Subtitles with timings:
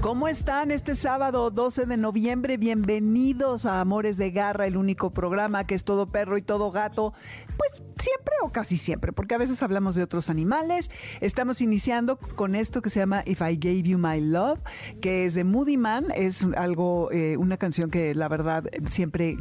[0.00, 2.56] ¿Cómo están este sábado 12 de noviembre?
[2.56, 7.14] Bienvenidos a Amores de Garra, el único programa que es todo perro y todo gato.
[7.56, 10.90] Pues siempre o casi siempre, porque a veces hablamos de otros animales.
[11.20, 14.58] Estamos iniciando con esto que se llama If I Gave You My Love,
[15.00, 16.06] que es de Moody Man.
[16.16, 19.36] Es algo, eh, una canción que la verdad siempre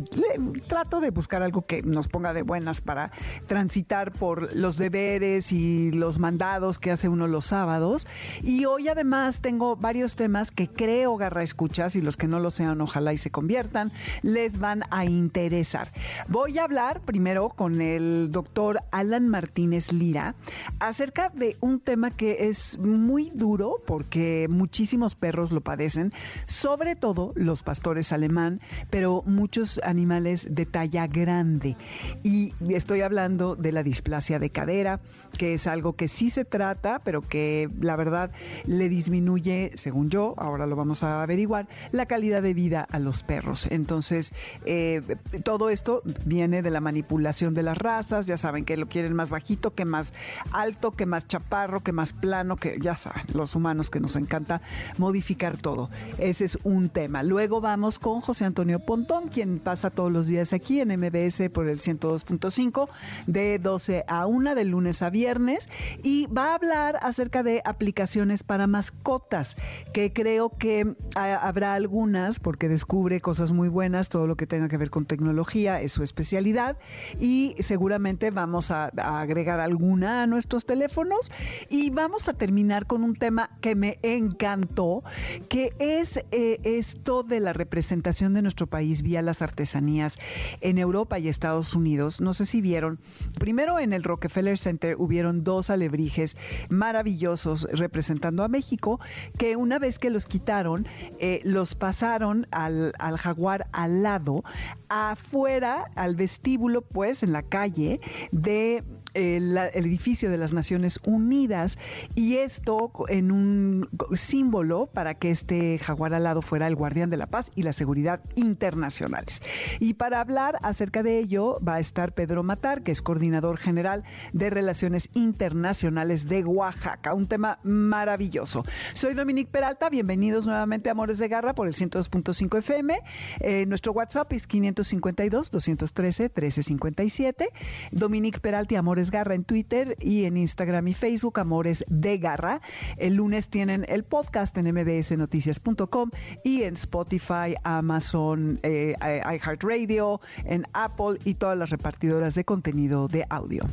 [0.67, 3.11] trato de buscar algo que nos ponga de buenas para
[3.47, 8.05] transitar por los deberes y los mandados que hace uno los sábados.
[8.43, 12.49] Y hoy además tengo varios temas que creo, Garra Escuchas, y los que no lo
[12.49, 15.91] sean, ojalá y se conviertan, les van a interesar.
[16.27, 20.35] Voy a hablar primero con el doctor Alan Martínez Lira
[20.79, 26.11] acerca de un tema que es muy duro porque muchísimos perros lo padecen,
[26.47, 31.77] sobre todo los pastores alemán, pero muchos animales de talla grande.
[32.23, 34.99] Y estoy hablando de la displasia de cadera,
[35.37, 38.31] que es algo que sí se trata, pero que la verdad
[38.65, 43.23] le disminuye, según yo, ahora lo vamos a averiguar, la calidad de vida a los
[43.23, 43.67] perros.
[43.69, 44.33] Entonces,
[44.65, 45.01] eh,
[45.43, 49.29] todo esto viene de la manipulación de las razas, ya saben que lo quieren más
[49.29, 50.13] bajito, que más
[50.51, 54.61] alto, que más chaparro, que más plano, que ya saben, los humanos que nos encanta
[54.97, 55.89] modificar todo.
[56.17, 57.23] Ese es un tema.
[57.23, 61.67] Luego vamos con José Antonio Pontón, quien pasa todos los días aquí en MBS por
[61.67, 62.87] el 102.5
[63.27, 65.69] de 12 a 1 de lunes a viernes
[66.03, 69.57] y va a hablar acerca de aplicaciones para mascotas
[69.93, 74.77] que creo que habrá algunas porque descubre cosas muy buenas, todo lo que tenga que
[74.77, 76.77] ver con tecnología es su especialidad
[77.19, 81.31] y seguramente vamos a, agregar alguna a nuestros teléfonos
[81.69, 85.03] y vamos a terminar con un tema que me encantó,
[85.49, 90.17] que es eh, esto de la representación de nuestro país vía las artesanías
[90.61, 92.21] en Europa y Estados Unidos.
[92.21, 92.99] No sé si vieron,
[93.37, 96.37] primero en el Rockefeller Center hubieron dos alebrijes
[96.69, 99.01] maravillosos representando a México
[99.37, 100.87] que una vez que los quitaron,
[101.19, 104.43] eh, los pasaron al, al jaguar al lado,
[104.89, 107.99] afuera, al vestíbulo, pues, en la calle
[108.31, 108.83] de
[109.15, 111.77] el, edificio de las Naciones Unidas
[112.13, 117.25] y esto en un símbolo para que este jaguar alado fuera el guardián de la
[117.25, 119.41] paz y la seguridad internacionales.
[119.79, 124.03] Y para hablar acerca de ello va a estar Pedro Matar, que es coordinador general
[124.33, 128.63] de Relaciones Internacionales de Oaxaca, un tema maravilloso.
[128.93, 132.99] Soy Dominique Peralta, bienvenidos nuevamente a Amores de Garra por el 102.5 FM.
[133.39, 137.49] Eh, nuestro WhatsApp es 552 213 1357.
[137.91, 142.61] Dominique Peralta, Amores Garra en Twitter y en Instagram y Facebook, Amores de Garra.
[142.97, 146.11] El lunes tienen el podcast en mbsnoticias.com
[146.43, 153.25] y en Spotify, Amazon, eh, iHeartRadio, en Apple y todas las repartidoras de contenido de
[153.29, 153.63] audio.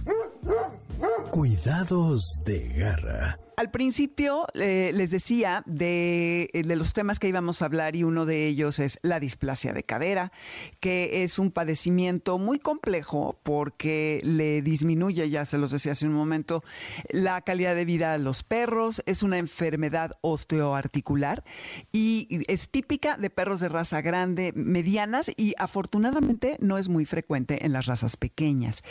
[1.31, 3.39] Cuidados de Garra.
[3.63, 8.03] Al principio eh, les decía de, eh, de, los temas que íbamos a hablar y
[8.03, 10.33] uno de ellos es la displasia de cadera,
[10.81, 16.13] que es un padecimiento muy complejo porque le disminuye, ya se los decía hace un
[16.13, 16.65] momento,
[17.09, 21.45] la calidad de vida a los perros, es una enfermedad osteoarticular
[21.93, 27.65] y es típica de perros de raza grande, medianas y afortunadamente no es muy frecuente
[27.65, 28.83] en las razas pequeñas.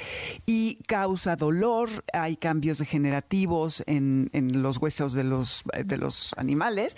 [0.45, 6.97] Y causa dolor, hay cambios degenerativos en, en los huesos de los, de los animales.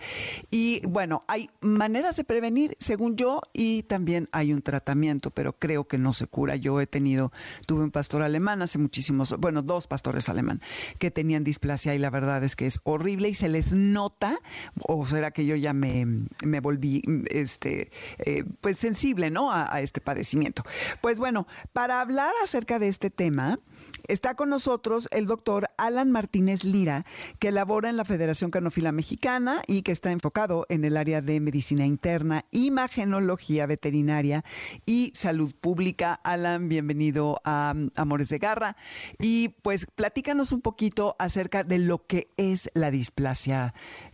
[0.51, 5.85] Y bueno, hay maneras de prevenir, según yo, y también hay un tratamiento, pero creo
[5.85, 6.56] que no se cura.
[6.56, 7.31] Yo he tenido,
[7.66, 10.62] tuve un pastor alemán hace muchísimos, bueno, dos pastores alemán
[11.00, 14.40] que tenían displasia y la verdad es que es horrible y se les nota,
[14.81, 16.06] o será que yo ya me,
[16.44, 19.52] me volví este, eh, pues sensible, ¿no?
[19.52, 20.63] A este padecimiento.
[21.02, 23.59] Pues bueno, para hablar acerca de este tema,
[24.07, 27.06] Está con nosotros el doctor Alan Martínez Lira,
[27.40, 31.40] que labora en la Federación Canofila Mexicana y que está enfocado en el área de
[31.40, 34.44] medicina interna, imagenología veterinaria
[34.86, 36.19] y salud pública.
[36.24, 38.76] Alan, bienvenido a Amores de Garra.
[39.20, 43.73] Y pues platícanos un poquito acerca de lo que es la displasia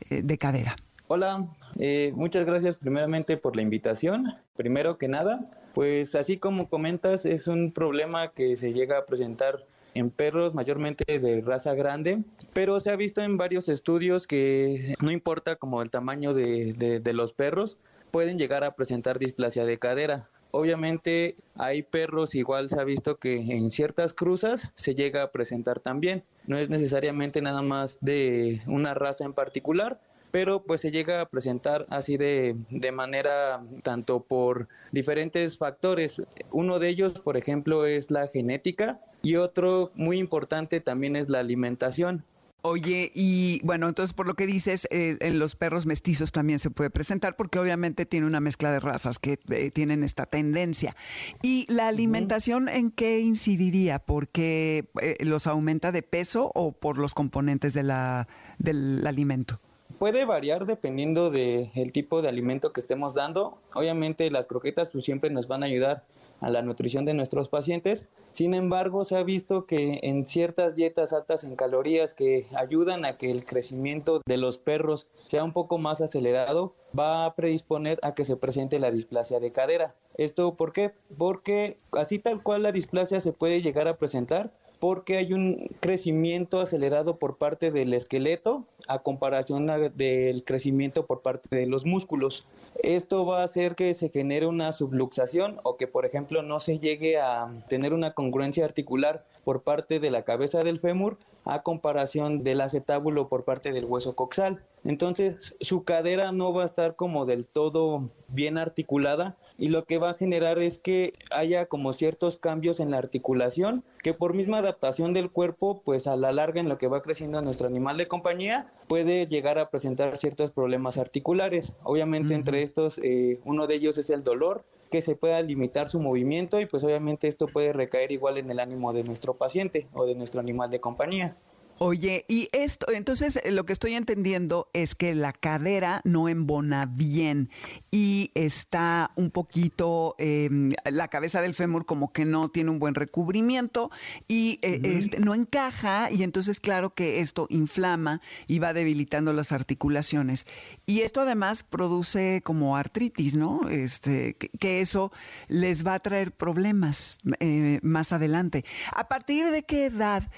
[0.10, 0.76] eh, de cadera.
[1.08, 1.48] Hola,
[1.80, 4.36] eh, muchas gracias primeramente por la invitación.
[4.56, 9.66] Primero que nada, pues así como comentas, es un problema que se llega a presentar
[9.94, 15.12] en perros mayormente de raza grande, pero se ha visto en varios estudios que no
[15.12, 17.78] importa como el tamaño de, de, los perros,
[18.12, 20.30] pueden llegar a presentar displasia de cadera.
[20.52, 25.80] Obviamente hay perros, igual se ha visto que en ciertas cruzas se llega a presentar
[25.80, 26.24] también.
[26.48, 30.00] No es necesariamente nada más de una raza en particular,
[30.32, 36.22] pero pues se llega a presentar así de, de manera tanto por diferentes factores.
[36.52, 41.40] Uno de ellos, por ejemplo, es la genética y otro muy importante también es la
[41.40, 42.24] alimentación.
[42.62, 46.70] Oye, y bueno, entonces por lo que dices, eh, en los perros mestizos también se
[46.70, 50.94] puede presentar porque obviamente tiene una mezcla de razas que eh, tienen esta tendencia.
[51.42, 54.00] ¿Y la alimentación en qué incidiría?
[54.00, 58.28] ¿Porque eh, los aumenta de peso o por los componentes de la,
[58.58, 59.62] del alimento?
[60.00, 63.58] Puede variar dependiendo del tipo de alimento que estemos dando.
[63.74, 66.06] Obviamente las croquetas pues, siempre nos van a ayudar
[66.40, 68.06] a la nutrición de nuestros pacientes.
[68.32, 73.18] Sin embargo, se ha visto que en ciertas dietas altas en calorías que ayudan a
[73.18, 78.14] que el crecimiento de los perros sea un poco más acelerado, va a predisponer a
[78.14, 79.96] que se presente la displasia de cadera.
[80.16, 80.94] ¿Esto por qué?
[81.18, 86.62] Porque así tal cual la displasia se puede llegar a presentar porque hay un crecimiento
[86.62, 92.46] acelerado por parte del esqueleto a comparación del crecimiento por parte de los músculos.
[92.82, 96.80] Esto va a hacer que se genere una subluxación o que, por ejemplo, no se
[96.80, 102.44] llegue a tener una congruencia articular por parte de la cabeza del fémur a comparación
[102.44, 104.64] del acetábulo por parte del hueso coxal.
[104.86, 109.98] Entonces, su cadera no va a estar como del todo bien articulada y lo que
[109.98, 114.60] va a generar es que haya como ciertos cambios en la articulación que por misma
[114.60, 118.08] adaptación del cuerpo, pues a la larga en lo que va creciendo nuestro animal de
[118.08, 121.76] compañía, puede llegar a presentar ciertos problemas articulares.
[121.84, 126.00] Obviamente entre estos, eh, uno de ellos es el dolor, que se pueda limitar su
[126.00, 130.06] movimiento y pues obviamente esto puede recaer igual en el ánimo de nuestro paciente o
[130.06, 131.36] de nuestro animal de compañía.
[131.82, 136.86] Oye, y esto, entonces eh, lo que estoy entendiendo es que la cadera no embona
[136.86, 137.50] bien
[137.90, 142.96] y está un poquito, em, la cabeza del fémur como que no tiene un buen
[142.96, 143.92] recubrimiento
[144.28, 149.54] y eh, este, no encaja y entonces claro que esto inflama y va debilitando las
[149.54, 150.48] articulaciones.
[150.86, 153.62] Y esto además produce como artritis, ¿no?
[153.70, 155.14] Este, que, eso
[155.48, 158.66] les va a traer problemas eh, más adelante.
[158.92, 160.30] ¿A partir de qué edad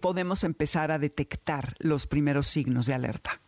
[0.00, 3.40] podemos empezar a detectar los primeros signos de alerta?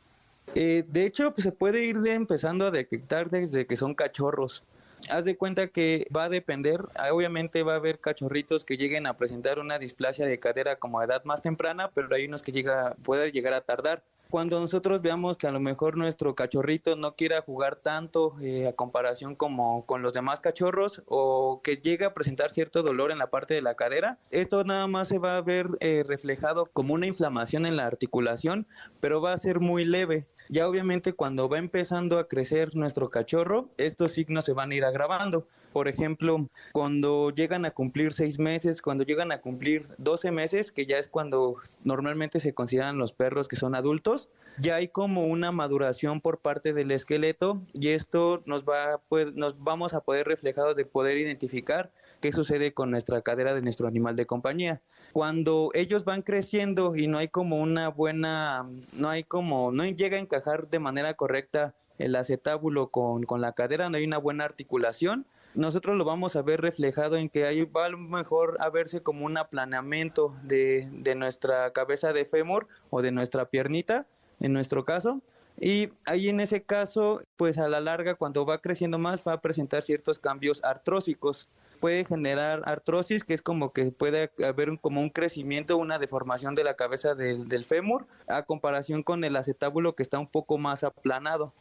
[0.55, 4.63] Eh, de hecho, pues, se puede ir empezando a detectar desde que son cachorros.
[5.11, 9.07] Haz de cuenta que va a depender, ah, obviamente va a haber cachorritos que lleguen
[9.07, 12.53] a presentar una displasia de cadera como a edad más temprana, pero hay unos que
[12.53, 17.15] llega, puede llegar a tardar cuando nosotros veamos que a lo mejor nuestro cachorrito no
[17.15, 22.15] quiera jugar tanto eh, a comparación como con los demás cachorros o que llega a
[22.15, 25.43] presentar cierto dolor en la parte de la cadera, esto nada más se va a
[25.43, 28.67] ver eh, reflejado como una inflamación en la articulación,
[29.01, 30.27] pero va a ser muy leve.
[30.49, 34.85] Ya obviamente cuando va empezando a crecer nuestro cachorro, estos signos se van a ir
[34.85, 35.47] agravando.
[35.73, 40.87] Por ejemplo, cuando llegan a cumplir seis meses, cuando llegan a cumplir 12 meses, que
[40.87, 45.53] ya es cuando normalmente se consideran los perros que son adultos, ya hay como una
[45.53, 49.03] maduración por parte del esqueleto y esto nos va
[49.35, 51.91] nos vamos a poder reflejados de poder identificar
[52.21, 54.81] qué sucede con nuestra cadera de nuestro animal de compañía.
[55.13, 60.17] Cuando ellos van creciendo y no hay como una buena, no hay como, no llega
[60.17, 64.45] a encajar de manera correcta el acetábulo con, con la cadera, no hay una buena
[64.45, 68.69] articulación, nosotros lo vamos a ver reflejado en que ahí va a lo mejor a
[68.69, 74.07] verse como un aplanamiento de, de nuestra cabeza de fémur o de nuestra piernita,
[74.41, 75.23] en nuestro caso.
[75.59, 79.41] Y ahí en ese caso, pues a la larga, cuando va creciendo más, va a
[79.41, 81.49] presentar ciertos cambios artrósicos.
[81.81, 86.65] Puede generar artrosis, que es como que puede haber como un crecimiento, una deformación de
[86.65, 90.85] la cabeza del, del fémur, a comparación con el acetábulo que está un poco más
[90.85, 91.53] aplanado.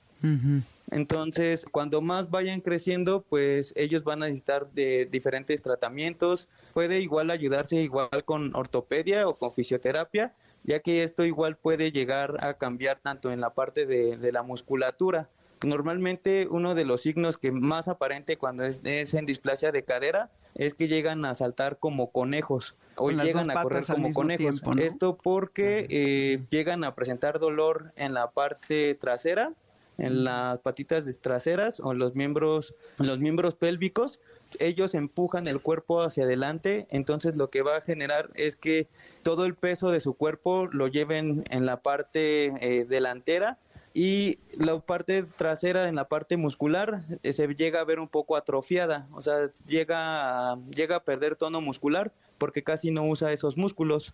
[0.92, 6.48] Entonces, cuando más vayan creciendo, pues ellos van a necesitar de diferentes tratamientos.
[6.74, 12.44] Puede igual ayudarse igual con ortopedia o con fisioterapia, ya que esto igual puede llegar
[12.44, 15.30] a cambiar tanto en la parte de, la musculatura.
[15.64, 18.82] Normalmente uno de los signos que más aparente cuando es,
[19.14, 23.86] en displasia de cadera es que llegan a saltar como conejos o llegan a correr
[23.86, 24.62] como conejos.
[24.78, 29.54] Esto porque eh, llegan a presentar dolor en la parte trasera
[29.98, 34.20] en las patitas traseras o en los miembros, los miembros pélvicos,
[34.60, 38.88] ellos empujan el cuerpo hacia adelante, entonces lo que va a generar es que
[39.24, 43.58] todo el peso de su cuerpo lo lleven en la parte eh, delantera
[43.96, 48.36] y la parte trasera en la parte muscular eh, se llega a ver un poco
[48.36, 54.14] atrofiada, o sea, llega llega a perder tono muscular porque casi no usa esos músculos.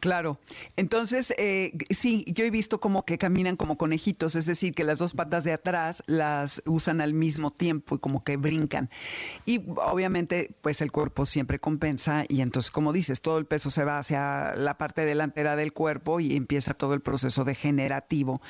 [0.00, 0.38] Claro.
[0.76, 4.98] Entonces, eh, sí, yo he visto como que caminan como conejitos, es decir, que las
[4.98, 8.90] dos patas de atrás las usan al mismo tiempo y como que brincan.
[9.44, 13.84] Y obviamente, pues el cuerpo siempre compensa y entonces, como dices, todo el peso se
[13.84, 18.40] va hacia la parte delantera del cuerpo y empieza todo el proceso degenerativo.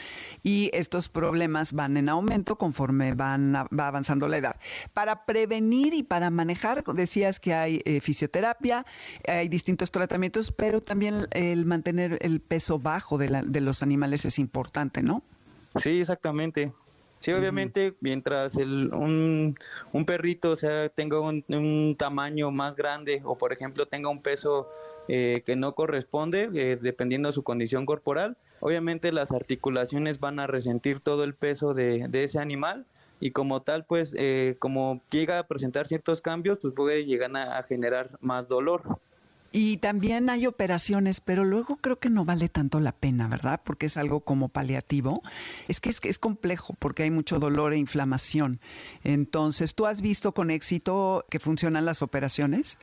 [0.43, 4.57] Y estos problemas van en aumento conforme van va avanzando la edad.
[4.93, 8.85] Para prevenir y para manejar, decías que hay eh, fisioterapia,
[9.29, 14.39] hay distintos tratamientos, pero también el mantener el peso bajo de, de los animales es
[14.39, 15.23] importante, ¿no?
[15.79, 16.73] Sí, exactamente.
[17.19, 19.57] Sí, obviamente, mientras el, un,
[19.93, 24.69] un, perrito o sea, tenga un, tamaño más grande o, por ejemplo, tenga un peso
[25.09, 30.47] eh, que no corresponde, eh, dependiendo de su condición corporal, obviamente las articulaciones van a
[30.47, 32.87] resentir todo el peso de, de ese animal
[33.19, 37.63] y como tal, pues, eh, como llega a presentar ciertos cambios, pues puede llegar a
[37.63, 38.83] generar más dolor.
[39.59, 43.63] Y también hay operaciones, pero luego creo que no vale tanto la pena, ¿verdad?
[43.65, 45.23] Porque es algo como paliativo.
[45.67, 48.61] Es que es, es complejo porque hay mucho dolor e inflamación.
[49.03, 52.77] Entonces, ¿tú has visto con éxito que funcionan las operaciones?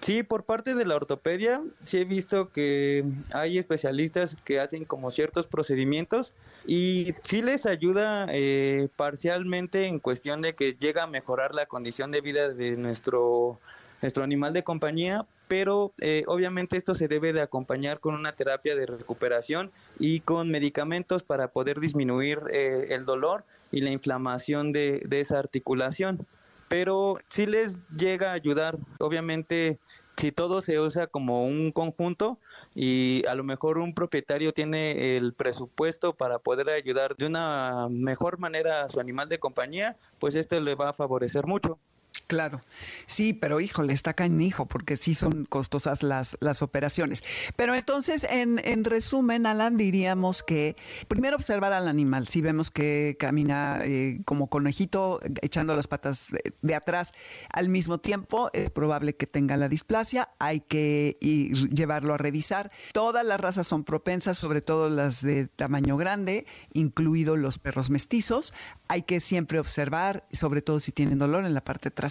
[0.00, 5.12] Sí, por parte de la ortopedia, sí he visto que hay especialistas que hacen como
[5.12, 6.32] ciertos procedimientos
[6.66, 12.10] y sí les ayuda eh, parcialmente en cuestión de que llega a mejorar la condición
[12.10, 13.60] de vida de nuestro
[14.02, 18.76] nuestro animal de compañía, pero eh, obviamente esto se debe de acompañar con una terapia
[18.76, 25.02] de recuperación y con medicamentos para poder disminuir eh, el dolor y la inflamación de,
[25.06, 26.26] de esa articulación.
[26.68, 29.78] Pero sí les llega a ayudar, obviamente
[30.16, 32.38] si todo se usa como un conjunto
[32.74, 38.38] y a lo mejor un propietario tiene el presupuesto para poder ayudar de una mejor
[38.38, 41.78] manera a su animal de compañía, pues esto le va a favorecer mucho.
[42.26, 42.60] Claro,
[43.06, 47.22] sí, pero híjole, está hijo, porque sí son costosas las, las operaciones.
[47.54, 50.76] Pero entonces, en, en resumen, Alan, diríamos que
[51.08, 52.26] primero observar al animal.
[52.26, 56.32] Si vemos que camina eh, como conejito, echando las patas
[56.62, 57.12] de, atrás
[57.50, 60.30] al mismo tiempo, es probable que tenga la displasia.
[60.38, 62.72] Hay que llevarlo a revisar.
[62.92, 68.54] Todas las razas son propensas, sobre todo las de tamaño grande, incluidos los perros mestizos.
[68.88, 72.05] Hay que siempre observar, sobre todo si tienen dolor en la parte trasera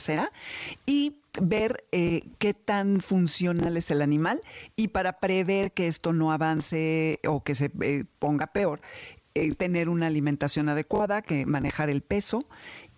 [0.86, 4.42] y ver eh, qué tan funcional es el animal.
[4.76, 8.82] Y para prever que esto no avance o que se eh, ponga peor,
[9.34, 12.46] eh, tener una alimentación adecuada, que manejar el peso.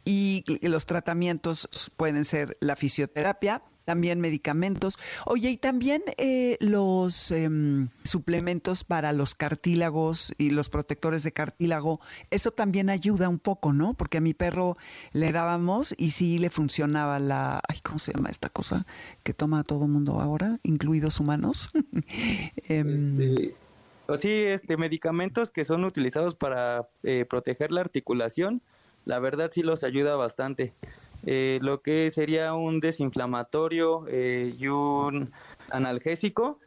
[0.05, 4.99] Y los tratamientos pueden ser la fisioterapia, también medicamentos.
[5.25, 12.01] Oye, y también eh, los em, suplementos para los cartílagos y los protectores de cartílago,
[12.29, 13.93] eso también ayuda un poco, ¿no?
[13.93, 14.75] Porque a mi perro
[15.13, 18.85] le dábamos y sí le funcionaba la, ay, ¿cómo se llama esta cosa
[19.23, 21.71] que toma todo mundo ahora, incluidos humanos?
[22.67, 23.55] Este,
[24.19, 28.61] sí, este, medicamentos que son utilizados para eh, proteger la articulación
[29.07, 30.73] la verdad sí los ayuda bastante.
[31.29, 35.29] Eh, lo que sería un desinflamatorio eh, y un
[35.69, 36.57] analgésico,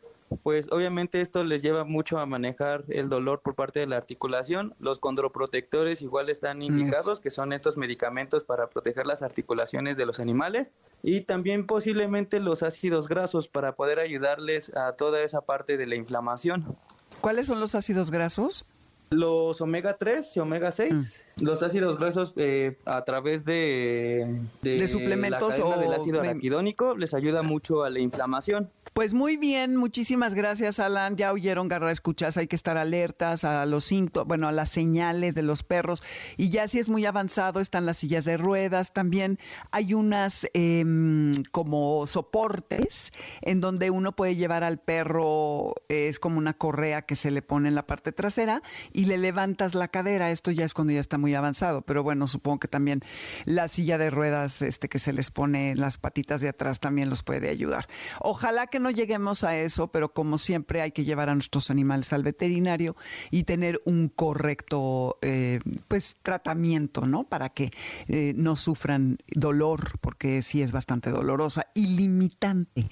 [0.43, 4.75] pues obviamente esto les lleva mucho a manejar el dolor por parte de la articulación.
[4.79, 10.21] Los condroprotectores igual están indicados, que son estos medicamentos para proteger las articulaciones de los
[10.21, 10.75] animales.
[11.03, 15.95] Y también posiblemente los ácidos grasos para poder ayudarles a toda esa parte de la
[15.95, 16.77] inflamación.
[17.23, 18.67] ¿Cuáles son los ácidos grasos?
[19.09, 20.93] Los omega 3 y omega 6
[21.41, 27.43] los ácidos grasos eh, a través de, de, suplementos o del ácido araquidónico les ayuda
[27.43, 28.71] mucho a la inflamación.
[28.93, 31.17] Pues muy bien, muchísimas gracias Alan.
[31.17, 35.35] Ya oyeron Garra Escuchas, hay que estar alertas a los síntomas, bueno, a las señales
[35.35, 36.03] de los perros.
[36.37, 38.93] Y ya si es muy avanzado, están las sillas de ruedas.
[38.93, 39.39] También
[39.71, 46.55] hay unas em, como soportes en donde uno puede llevar al perro, es como una
[46.55, 48.61] correa que se le pone en la parte trasera
[48.93, 50.31] y le levantas la cadera.
[50.33, 53.01] Esto ya es cuando ya está muy avanzado, pero bueno, supongo que también
[53.45, 57.23] la silla de ruedas este, que se les pone las patitas de atrás también los
[57.23, 57.89] puede ayudar.
[58.21, 62.13] Ojalá que no lleguemos a eso, pero como siempre hay que llevar a nuestros animales
[62.13, 62.97] al veterinario
[63.31, 67.25] y tener un correcto eh, pues tratamiento, ¿no?
[67.25, 67.71] Para que
[68.09, 72.87] eh, no sufran dolor, porque sí es bastante dolorosa y limitante.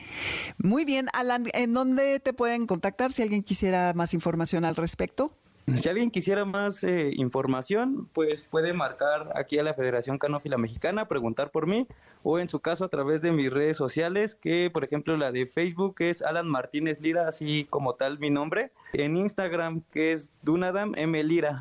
[0.58, 5.32] Muy bien, Alan, ¿en dónde te pueden contactar si alguien quisiera más información al respecto?
[5.76, 11.06] Si alguien quisiera más eh, información, pues puede marcar aquí a la Federación Canófila Mexicana,
[11.06, 11.86] preguntar por mí,
[12.22, 15.46] o en su caso a través de mis redes sociales, que por ejemplo la de
[15.46, 20.94] Facebook es Alan Martínez Lira, así como tal mi nombre, en Instagram que es Dunadam
[20.96, 21.60] M Lira.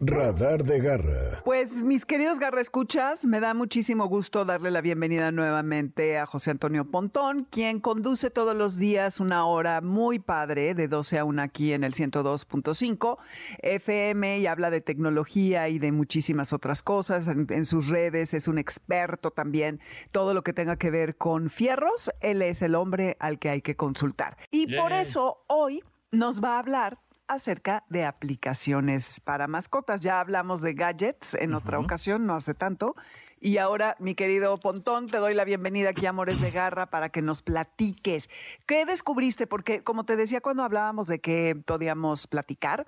[0.00, 1.42] Radar de Garra.
[1.44, 6.50] Pues mis queridos Garra Escuchas, me da muchísimo gusto darle la bienvenida nuevamente a José
[6.50, 11.42] Antonio Pontón, quien conduce todos los días una hora muy padre de 12 a 1
[11.42, 13.18] aquí en el 102.5
[13.62, 18.34] FM y habla de tecnología y de muchísimas otras cosas en, sus redes.
[18.34, 22.74] Es un experto también, todo lo que tenga que ver con fierros, él es el
[22.74, 24.36] hombre al que hay que consultar.
[24.50, 30.00] Y por eso hoy nos va a hablar acerca de aplicaciones para mascotas.
[30.00, 32.94] Ya hablamos de gadgets en otra ocasión, no hace tanto.
[33.40, 37.10] Y ahora, mi querido Pontón, te doy la bienvenida aquí a Amores de Garra para
[37.10, 38.30] que nos platiques.
[38.66, 39.46] ¿Qué descubriste?
[39.46, 42.86] Porque, como te decía cuando hablábamos de que podíamos platicar,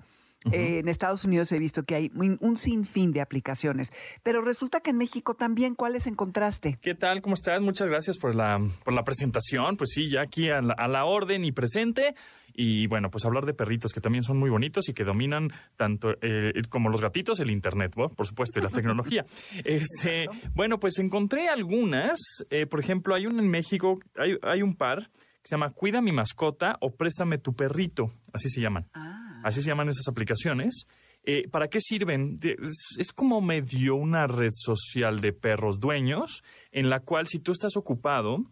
[0.51, 3.91] eh, en Estados Unidos he visto que hay un, sinfín de aplicaciones,
[4.23, 6.77] pero resulta que en México también, ¿cuáles encontraste?
[6.81, 7.21] ¿Qué tal?
[7.21, 7.61] ¿Cómo estás?
[7.61, 9.77] Muchas gracias por la, por la presentación.
[9.77, 12.15] Pues sí, ya aquí a la orden y presente.
[12.59, 16.15] Y bueno, pues hablar de perritos que también son muy bonitos y que dominan tanto
[16.21, 19.25] eh, como los gatitos el Internet, por supuesto, y la tecnología.
[19.63, 22.19] Este, bueno, pues encontré algunas.
[22.49, 26.01] Eh, por ejemplo, hay un en México, hay, hay un par que se llama Cuida
[26.01, 28.11] mi mascota o Préstame tu perrito.
[28.33, 28.87] Así se llaman.
[28.93, 29.06] Ah.
[29.47, 30.87] Así se llaman esas aplicaciones.
[31.23, 32.35] Eh, ¿Para qué sirven?
[32.41, 37.77] Es como medio una red social de perros dueños en la cual si tú estás
[37.77, 38.43] ocupado,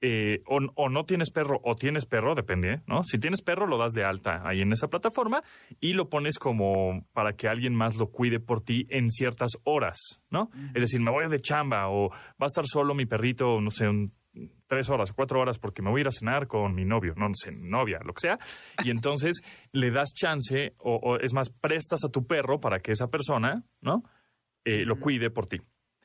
[0.00, 3.02] eh, o, no tienes perro o tienes perro, depende, ¿no?
[3.04, 5.42] Si tienes perro, lo das de alta ahí en esa plataforma
[5.80, 10.22] y lo pones como para que alguien más lo cuide por ti en ciertas horas,
[10.30, 10.50] ¿no?
[10.74, 13.86] Es decir, me voy de chamba o va a estar solo mi perrito, no sé,
[14.66, 17.28] tres horas, cuatro horas porque me voy a ir a cenar con mi novio, no
[17.34, 18.38] sé, novia, lo que sea.
[18.84, 19.42] Y entonces
[19.72, 24.02] le das chance o, es más, prestas a tu perro para que esa persona, ¿no?
[24.64, 25.58] Eh, lo cuide por ti.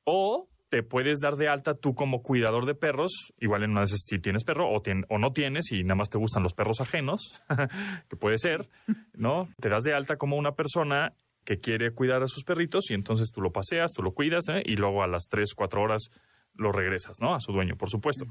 [0.03, 3.95] O te puedes dar de alta tú como cuidador de perros, igual en una vez
[4.05, 7.41] si tienes perro o, o no tienes y nada más te gustan los perros ajenos,
[8.09, 8.69] que puede ser,
[9.13, 9.49] ¿no?
[9.59, 11.13] Te das de alta como una persona
[11.43, 14.61] que quiere cuidar a sus perritos y entonces tú lo paseas, tú lo cuidas ¿eh?
[14.63, 16.11] y luego a las tres, cuatro horas
[16.59, 17.33] lo regresas, ¿no?
[17.33, 18.25] A su dueño, por supuesto.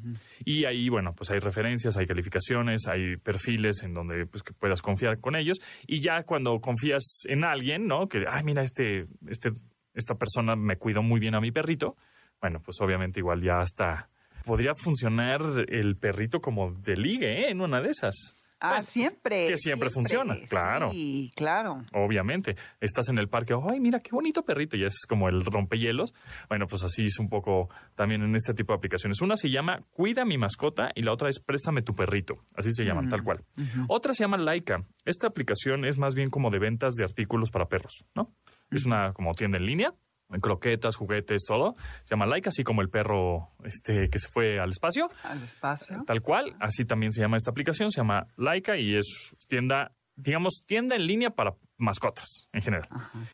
[0.45, 4.83] Y ahí, bueno, pues hay referencias, hay calificaciones, hay perfiles en donde pues que puedas
[4.83, 5.59] confiar con ellos.
[5.87, 8.09] Y ya cuando confías en alguien, ¿no?
[8.09, 9.53] Que, ay, mira, este, este,
[9.95, 11.97] esta persona me cuidó muy bien a mi perrito,
[12.41, 14.11] bueno, pues obviamente igual ya hasta
[14.45, 17.51] podría funcionar el perrito como de ligue, ¿eh?
[17.51, 18.38] En una de esas.
[18.61, 19.49] Ah, siempre.
[19.49, 20.91] Que siempre, funciona, claro.
[20.91, 21.85] Sí, claro.
[21.93, 22.57] Obviamente.
[22.81, 26.15] Estás en el parque, ay, mira qué bonito perrito, y es como el rompehielos.
[26.49, 29.21] Bueno, pues así es un poco también en este tipo de aplicaciones.
[29.21, 32.45] Una se llama Cuida mi mascota y la otra es Préstame tu perrito.
[32.55, 33.45] Así se llaman, tal cual.
[33.89, 34.85] Otra se llama Laika.
[35.05, 38.35] Esta aplicación es más bien como de ventas de artículos para perros, ¿no?
[38.71, 39.95] Es una como tienda en línea
[40.41, 41.75] croquetas, juguetes, todo.
[42.05, 45.11] Se llama Laika, así como el perro este, que se fue al espacio.
[45.23, 46.03] Al espacio.
[46.07, 50.63] Tal cual, así también se llama esta aplicación, se llama Laika y es tienda, digamos,
[50.67, 52.89] tienda en línea para mascotas en general.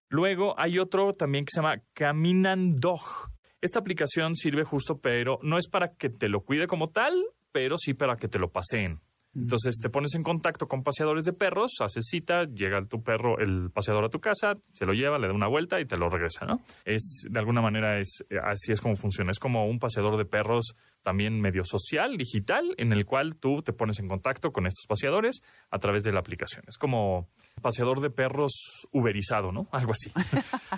[0.08, 3.30] Luego hay otro también que se llama Caminan Dog.
[3.60, 7.14] Esta aplicación sirve justo, pero no es para que te lo cuide como tal,
[7.50, 9.00] pero sí para que te lo paseen.
[9.36, 13.70] Entonces te pones en contacto con paseadores de perros, haces cita, llega tu perro, el
[13.70, 16.46] paseador a tu casa, se lo lleva, le da una vuelta y te lo regresa,
[16.46, 16.60] ¿no?
[16.84, 19.30] Es, de alguna manera, así es como funciona.
[19.30, 23.72] Es como un paseador de perros también medio social, digital, en el cual tú te
[23.72, 26.64] pones en contacto con estos paseadores a través de la aplicación.
[26.66, 27.28] Es como
[27.62, 29.68] paseador de perros uberizado, ¿no?
[29.70, 30.10] Algo así,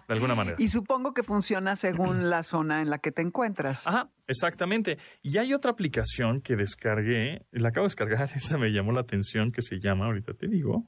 [0.07, 0.57] de alguna manera.
[0.59, 3.87] Y supongo que funciona según la zona en la que te encuentras.
[3.87, 4.99] Ajá, exactamente.
[5.23, 9.53] Y hay otra aplicación que descargué, la acabo de descargar, esta me llamó la atención,
[9.53, 10.85] que se llama, ahorita te digo,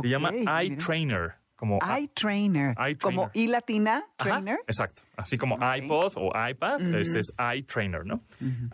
[0.00, 0.30] se llama
[0.62, 4.58] iTrainer como iTrainer, como i latina trainer.
[4.66, 8.24] exacto, así como iPod o iPad, este es iTrainer, ¿no?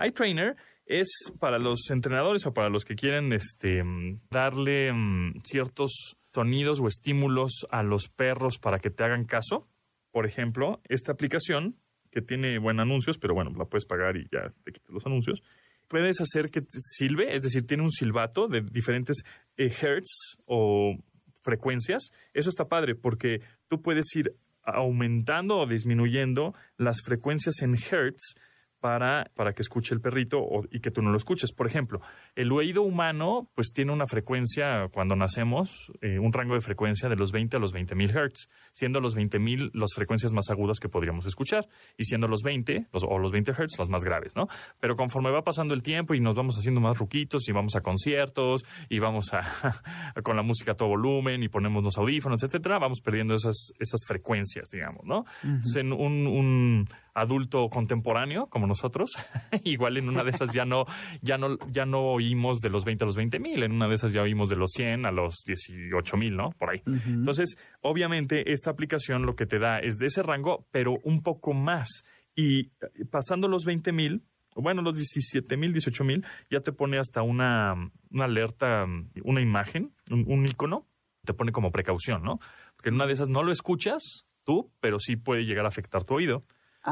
[0.03, 3.83] iTrainer es para los entrenadores o para los que quieren este
[4.31, 9.69] darle mm, ciertos sonidos o estímulos a los perros para que te hagan caso.
[10.11, 11.77] Por ejemplo, esta aplicación
[12.11, 15.43] que tiene buenos anuncios, pero bueno, la puedes pagar y ya te quitas los anuncios.
[15.89, 19.25] Puedes hacer que silbe, es decir, tiene un silbato de diferentes
[19.59, 20.97] eh, hertz o
[21.43, 28.35] frecuencias, eso está padre porque tú puedes ir aumentando o disminuyendo las frecuencias en hertz
[28.81, 31.53] para, para que escuche el perrito y que tú no lo escuches.
[31.53, 32.01] Por ejemplo,
[32.35, 37.17] el oído humano pues tiene una frecuencia, cuando nacemos, eh, un rango de frecuencia de
[37.17, 40.79] los 20 a los 20 mil hertz, siendo los 20 mil las frecuencias más agudas
[40.79, 44.49] que podríamos escuchar y siendo los 20 o los 20 hertz las más graves, ¿no?
[44.81, 47.81] Pero conforme va pasando el tiempo y nos vamos haciendo más ruquitos y vamos a
[47.81, 49.43] conciertos y vamos a
[50.23, 54.05] con la música a todo volumen y ponemos los audífonos, etcétera, vamos perdiendo esas, esas
[54.07, 55.25] frecuencias, digamos, ¿no?
[55.43, 56.85] Entonces, en un
[57.21, 59.11] adulto contemporáneo como nosotros,
[59.65, 60.87] igual en una de esas ya no,
[61.21, 63.95] ya no, ya no oímos de los 20 a los 20 mil, en una de
[63.95, 66.51] esas ya oímos de los 100 a los 18 mil, ¿no?
[66.59, 66.83] Por ahí.
[66.87, 71.53] Entonces, obviamente, esta aplicación lo que te da es de ese rango, pero un poco
[71.53, 72.05] más.
[72.35, 72.71] Y
[73.11, 74.23] pasando los 20 mil,
[74.55, 77.75] bueno, los 17 mil, 18 mil, ya te pone hasta una,
[78.11, 78.87] una alerta,
[79.23, 80.87] una imagen, un, un icono,
[81.25, 82.39] te pone como precaución, ¿no?
[82.77, 86.05] Porque en una de esas no lo escuchas tú, pero sí puede llegar a afectar
[86.05, 86.45] tu oído.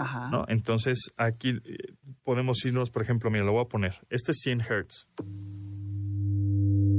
[0.03, 0.29] Ajá.
[0.31, 0.45] ¿no?
[0.49, 4.01] Entonces, aquí eh, podemos irnos, por ejemplo, mira, lo voy a poner.
[4.11, 5.09] Este es 100 Hz.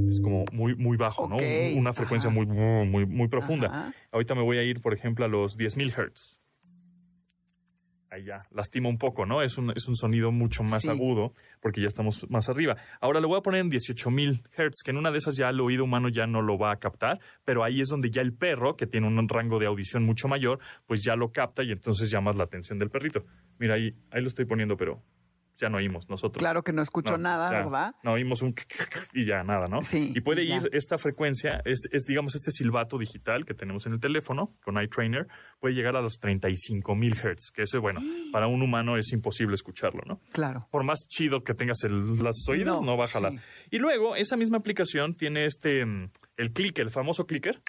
[0.10, 1.38] Es como muy, muy bajo, ¿no?
[1.76, 2.36] Una frecuencia ajá.
[2.36, 3.68] muy, muy, muy profunda.
[3.68, 3.94] Ajá.
[4.12, 6.40] Ahorita me voy a ir, por ejemplo, a los 10.000 Hz.
[8.23, 9.41] Ya, lastima un poco, ¿no?
[9.41, 10.89] Es un, es un sonido mucho más Sí.
[10.89, 12.75] agudo porque ya estamos más arriba.
[13.01, 15.60] Ahora le voy a poner en 18.000 Hz, que en una de esas ya el
[15.60, 18.75] oído humano ya no lo va a captar, pero ahí es donde ya el perro,
[18.75, 22.36] que tiene un rango de audición mucho mayor, pues ya lo capta y entonces llamas
[22.36, 23.23] la atención del perrito.
[23.60, 25.01] Mira, ahí, ahí lo estoy poniendo, pero
[25.58, 26.39] ya no oímos nosotros.
[26.39, 27.58] Claro que no escucho No, nada, ya.
[27.63, 27.96] ¿verdad?
[28.04, 28.54] No, oímos un
[29.13, 29.82] y ya nada, ¿no?
[29.82, 30.58] Sí, Y puede ya.
[30.58, 34.82] ir esta frecuencia, es, es, digamos este silbato digital que tenemos en el teléfono con
[34.82, 35.28] iTrainer,
[35.60, 38.00] puede llegar a los 35 mil Hz, que ese, bueno,
[38.32, 40.22] para un humano es imposible escucharlo, ¿no?
[40.32, 40.67] Claro.
[40.72, 43.32] Por más chido que tengas el, los oídos, no, No, va a jalar.
[43.34, 43.39] sí.
[43.72, 47.60] Y luego, esa misma aplicación tiene este, mm, el clicker, el famoso clicker.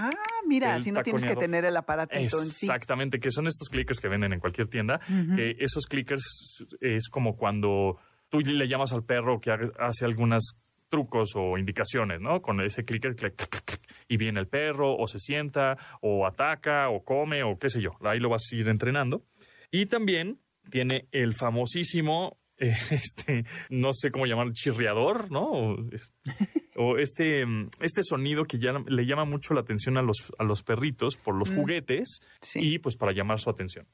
[0.00, 0.10] Ah,
[0.46, 2.66] mira, si no tienes que tener el aparato en sí.
[2.66, 5.00] Exactamente, que son estos clickers que venden en cualquier tienda.
[5.36, 10.56] que esos clickers es como cuando tú le llamas al perro que hace algunos
[10.88, 12.42] trucos o indicaciones, ¿no?
[12.42, 16.26] Con ese clicker, clic, clic, clic, clic, y viene el perro, o se sienta, o
[16.26, 17.92] ataca, o come, o qué sé yo.
[18.00, 19.22] Ahí lo vas a ir entrenando.
[19.70, 25.42] Y también tiene el famosísimo, eh, este, no sé cómo llamarlo, chirriador, ¿no?
[25.50, 26.12] O, es-
[26.76, 30.44] o este, mm, este sonido que ya le llama mucho la atención a los, a
[30.44, 32.60] los perritos por los juguetes Sí.
[32.74, 33.86] y pues para llamar su atención.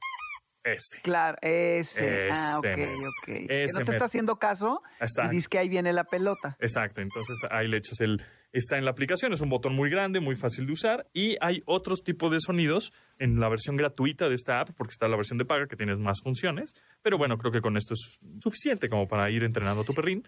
[0.63, 0.99] Ese.
[1.01, 2.29] Claro, ese.
[2.31, 3.25] ah, ok, Ese ok.
[3.47, 5.31] Que Ese no te está haciendo caso Exacto.
[5.31, 6.57] y dices que ahí viene la pelota.
[6.59, 8.21] Exacto, entonces ahí le echas el...
[8.53, 11.61] Está en la aplicación, es un botón muy grande, muy fácil de usar y hay
[11.65, 15.37] otros tipos de sonidos en la versión gratuita de esta app, porque está la versión
[15.37, 19.07] de paga que tienes más funciones, pero bueno, creo que con esto es suficiente como
[19.07, 20.25] para ir entrenando a tu perrín.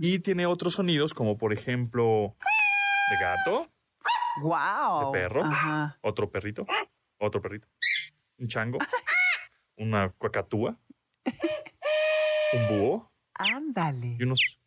[0.00, 2.36] Y tiene otros sonidos como por ejemplo
[3.10, 3.70] de gato,
[4.40, 5.12] ¡Wow!
[5.12, 5.98] de perro, Ajá.
[6.02, 6.64] otro perrito,
[7.18, 7.66] otro perrito,
[8.38, 8.78] un chango,
[9.76, 10.78] una cuacatúa,
[12.52, 14.16] un búho Ándale.
[14.18, 14.57] y unos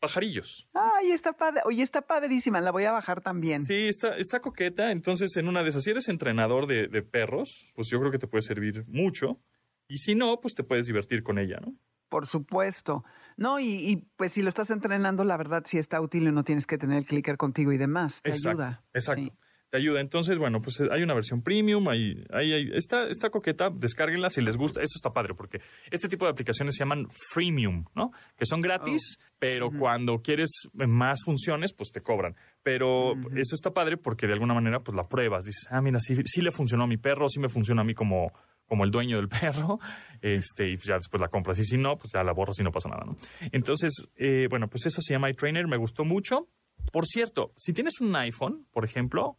[0.00, 0.68] pajarillos.
[0.74, 1.60] Ay, está padre.
[1.64, 2.60] Oye, está padrísima.
[2.60, 3.62] La voy a bajar también.
[3.62, 4.90] Sí, está, está coqueta.
[4.90, 8.18] Entonces, en una de esas, si eres entrenador de, de perros, pues yo creo que
[8.18, 9.40] te puede servir mucho.
[9.88, 11.74] Y si no, pues te puedes divertir con ella, ¿no?
[12.08, 13.04] Por supuesto.
[13.36, 16.44] No, y, y, pues si lo estás entrenando, la verdad sí está útil y no
[16.44, 18.22] tienes que tener el clicker contigo y demás.
[18.22, 18.84] Te exacto, ayuda.
[18.92, 19.22] Exacto.
[19.22, 19.47] Sí.
[19.70, 20.00] Te ayuda.
[20.00, 24.40] Entonces, bueno, pues hay una versión premium, hay, hay, hay- está, está coqueta, descárguenla si
[24.40, 24.80] les gusta.
[24.80, 28.12] Eso está padre, porque este tipo de aplicaciones se llaman freemium, ¿no?
[28.38, 32.34] Que son gratis, pero cuando quieres más funciones, pues te cobran.
[32.62, 35.44] Pero eso está padre porque de alguna manera, pues la pruebas.
[35.44, 37.92] Dices, ah, mira, sí, sí le funcionó a mi perro, sí me funciona a mí
[37.94, 38.32] como,
[38.66, 39.78] como el dueño del perro,
[40.22, 41.58] este, y pues ya después la compras.
[41.58, 43.16] Y si no, pues ya la borras y no pasa nada, ¿no?
[43.52, 46.48] Entonces, eh, bueno, pues esa se llama iTrainer, me gustó mucho.
[46.92, 49.36] Por cierto, si tienes un iPhone, por ejemplo,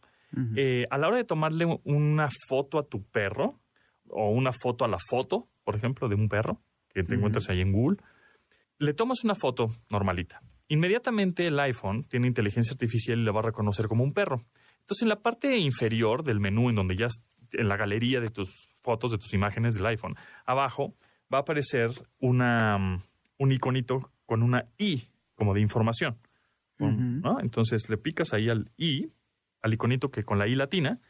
[0.56, 3.60] eh, a la hora de tomarle una foto a tu perro,
[4.08, 6.60] o una foto a la foto, por ejemplo, de un perro
[6.92, 7.98] que te encuentras ahí en Google,
[8.78, 10.42] le tomas una foto normalita.
[10.68, 14.42] Inmediatamente el iPhone tiene inteligencia artificial y le va a reconocer como un perro.
[14.80, 17.08] Entonces, en la parte inferior del menú, en donde ya
[17.52, 20.16] en la galería de tus fotos, de tus imágenes del iPhone,
[20.46, 20.94] abajo
[21.32, 23.02] va a aparecer una, mm,
[23.38, 25.02] un iconito con una I,
[25.34, 26.18] como de información.
[27.42, 29.12] Entonces le picas ahí al I,
[29.62, 31.00] al iconito que con la I latina,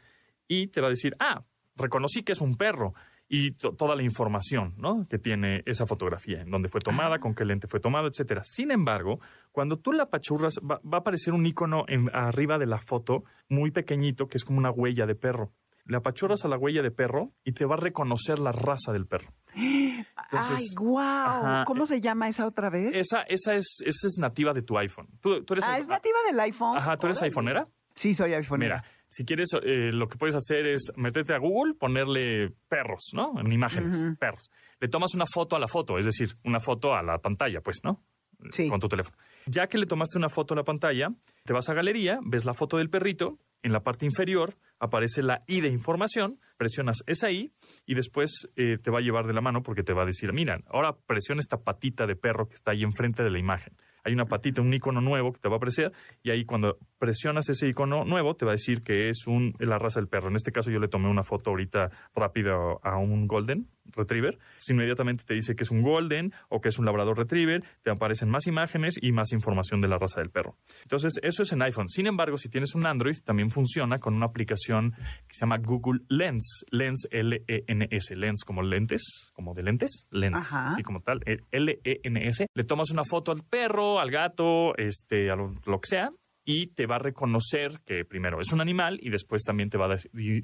[0.47, 1.43] y te va a decir, ah,
[1.75, 2.93] reconocí que es un perro.
[3.33, 5.07] Y to- toda la información ¿no?
[5.07, 8.41] que tiene esa fotografía, en dónde fue tomada, con qué lente fue tomada, etcétera.
[8.43, 9.21] Sin embargo,
[9.53, 13.23] cuando tú la apachurras, va, va a aparecer un icono en, arriba de la foto
[13.47, 15.53] muy pequeñito que es como una huella de perro.
[15.85, 19.07] Le apachurras a la huella de perro y te va a reconocer la raza del
[19.07, 19.31] perro.
[19.55, 20.99] Entonces, Ay, wow.
[20.99, 22.95] ajá, ¿Cómo eh, se llama esa otra vez?
[22.95, 25.07] Esa, esa, es, esa es nativa de tu iPhone.
[25.21, 26.77] ¿Tú, tú eres ah, es nativa del iPhone.
[26.77, 27.67] Ajá, ¿tú eres iPhoneera?
[27.95, 28.59] Sí, soy iPhone.
[28.59, 33.33] Mira, si quieres, eh, lo que puedes hacer es meterte a Google, ponerle perros, ¿no?
[33.39, 34.49] En imágenes, perros.
[34.79, 37.81] Le tomas una foto a la foto, es decir, una foto a la pantalla, pues,
[37.83, 38.03] ¿no?
[38.51, 38.69] Sí.
[38.69, 39.15] Con tu teléfono.
[39.45, 41.09] Ya que le tomaste una foto a la pantalla,
[41.43, 45.43] te vas a galería, ves la foto del perrito, en la parte inferior aparece la
[45.45, 47.53] I de información, presionas esa I
[47.85, 50.33] y después eh, te va a llevar de la mano porque te va a decir,
[50.33, 53.75] mira, ahora presiona esta patita de perro que está ahí enfrente de la imagen.
[54.03, 55.91] Hay una patita, un icono nuevo que te va a aparecer
[56.23, 59.77] y ahí cuando presionas ese icono nuevo te va a decir que es un, la
[59.79, 60.29] raza del perro.
[60.29, 64.39] En este caso yo le tomé una foto ahorita rápida a un golden retriever.
[64.69, 68.29] Inmediatamente te dice que es un golden o que es un labrador retriever, te aparecen
[68.29, 70.55] más imágenes y más información de la raza del perro.
[70.83, 71.89] Entonces eso es en iPhone.
[71.89, 74.91] Sin embargo, si tienes un Android también funciona con una aplicación
[75.27, 80.83] que se llama Google Lens, Lens L-E-N-S, Lens como lentes, como de lentes, Lens, así
[80.83, 82.47] como tal, L-E-N-S.
[82.53, 86.09] Le tomas una foto al perro, al gato, este, a lo, que sea,
[86.43, 89.85] y te va a reconocer que primero es un animal y después también te va
[89.85, 89.97] a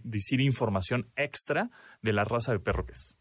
[0.03, 1.69] decir información extra
[2.01, 3.17] de la raza de perro que es.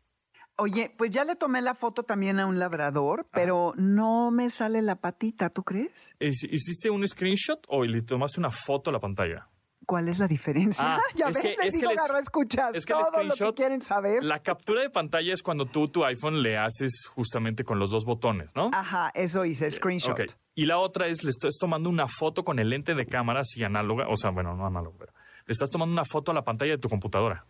[0.58, 4.80] Oye, pues ya le tomé la foto también a un labrador, pero no me sale
[4.80, 6.16] la patita, ¿tú crees?
[6.18, 9.48] ¿Hiciste un screenshot o le tomaste una foto a la pantalla?
[9.86, 10.96] ¿Cuál es la diferencia?
[10.96, 13.54] Ah, ya es ves, que, les es digo, que escuchas es que todo lo que
[13.54, 14.24] quieren saber.
[14.24, 18.04] La captura de pantalla es cuando tú tu iPhone le haces justamente con los dos
[18.04, 18.70] botones, ¿no?
[18.72, 20.36] Ajá, eso hice, screenshot.
[20.56, 23.62] Y la otra es, le estás tomando una foto con el lente de cámara así
[23.62, 25.12] análoga, o sea, bueno, no análoga, pero
[25.46, 27.46] le estás tomando una foto a la pantalla de tu computadora.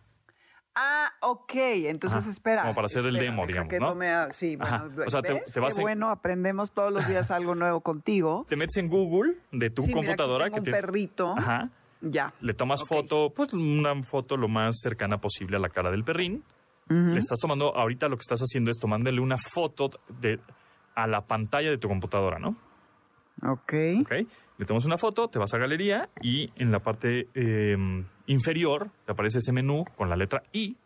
[0.75, 1.53] Ah, ok.
[1.55, 2.61] Entonces, espera.
[2.61, 4.31] Como para hacer el demo, digamos, ¿no?
[4.31, 8.45] sí, bueno, o sea, te, Qué bueno, aprendemos todos los días algo nuevo contigo.
[8.47, 10.45] Te metes en Google de tu computadora.
[10.45, 11.33] Mira, que un perrito.
[11.35, 11.71] Ajá
[12.01, 12.33] ya.
[12.41, 16.43] Le tomas foto, pues una foto lo más cercana posible a la cara del perrín.
[16.89, 19.89] Le estás tomando, ahorita lo que estás haciendo es tomándole una foto
[20.21, 20.39] de,
[20.95, 22.55] a la pantalla de tu computadora, ¿no?
[23.43, 23.73] Ok.
[24.01, 24.11] Ok.
[24.57, 29.11] Le tomas una foto, te vas a galería y en la parte em, inferior te
[29.11, 30.77] aparece ese menú con la letra I.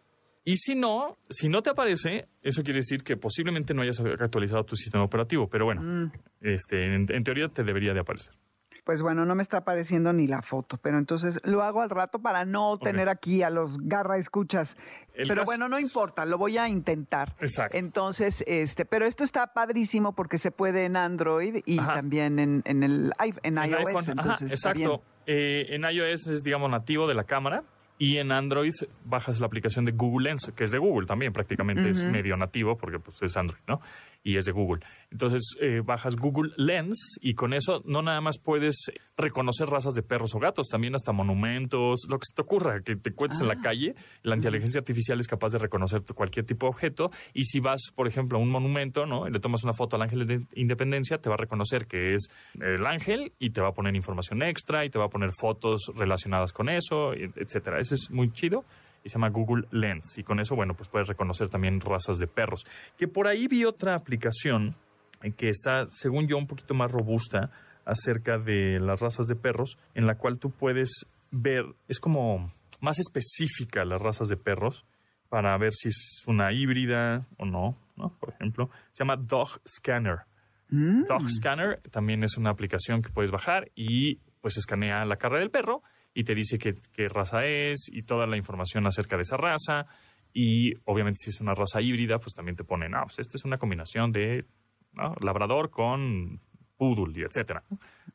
[0.43, 4.63] Y si no, si no te aparece, eso quiere decir que posiblemente no hayas actualizado
[4.63, 5.47] tu sistema operativo.
[5.47, 6.12] Pero bueno, mm.
[6.41, 8.34] este, en teoría te debería de aparecer
[8.83, 12.19] pues bueno, no me está apareciendo ni la foto, pero entonces lo hago al rato
[12.19, 14.77] para no tener aquí a los garra escuchas.
[15.15, 17.35] pero bueno, no importa, lo voy a intentar.
[17.39, 17.77] Exacto.
[17.77, 22.83] Entonces, este, pero esto está padrísimo porque se puede en Android y también en, en
[22.83, 23.13] el
[23.43, 24.07] en, iOS.
[24.07, 25.03] Entonces, exacto.
[25.27, 27.63] Eh, en iOS es, digamos, nativo de la cámara
[28.01, 28.73] y en Android
[29.05, 32.75] bajas la aplicación de Google Lens, que es de Google también, prácticamente es medio nativo
[32.75, 33.79] porque pues, es Android, ¿no?
[34.23, 34.81] Y es de Google.
[35.10, 40.03] Entonces eh, bajas Google Lens y con eso no nada más puedes reconocer razas de
[40.03, 43.47] perros o gatos, también hasta monumentos, lo que se te ocurra, que te encuentres en
[43.47, 43.62] la ah.
[43.62, 43.95] calle.
[44.23, 48.07] La inteligencia artificial es capaz de reconocer cualquier tipo de objeto y si vas, por
[48.07, 49.27] ejemplo, a un monumento, ¿no?
[49.27, 52.29] Y le tomas una foto al ángel de independencia, te va a reconocer que es
[52.60, 55.91] el ángel y te va a poner información extra y te va a poner fotos
[55.95, 57.79] relacionadas con eso, etcétera.
[57.79, 58.65] Eso es muy chido
[59.03, 60.17] y se llama Google Lens.
[60.17, 62.65] Y con eso, bueno, pues puedes reconocer también razas de perros.
[62.97, 64.75] Que por ahí vi otra aplicación
[65.37, 67.51] que está, según yo, un poquito más robusta
[67.85, 72.99] acerca de las razas de perros, en la cual tú puedes ver, es como más
[72.99, 74.85] específica las razas de perros
[75.29, 78.17] para ver si es una híbrida o no, ¿no?
[78.19, 80.19] Por ejemplo, se llama Dog Scanner.
[80.69, 81.05] Mm.
[81.05, 85.51] Dog Scanner también es una aplicación que puedes bajar y pues escanea la cara del
[85.51, 85.83] perro
[86.13, 89.86] y te dice qué, qué raza es y toda la información acerca de esa raza.
[90.34, 93.45] Y obviamente si es una raza híbrida, pues también te ponen, ah, pues esta es
[93.45, 94.45] una combinación de
[95.21, 96.41] labrador con
[96.78, 97.63] poodle y etcétera.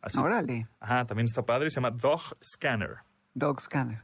[0.01, 0.19] Así.
[0.19, 0.67] Órale.
[0.81, 2.97] Ajá, también está padre, se llama Dog Scanner.
[3.35, 4.03] Dog Scanner.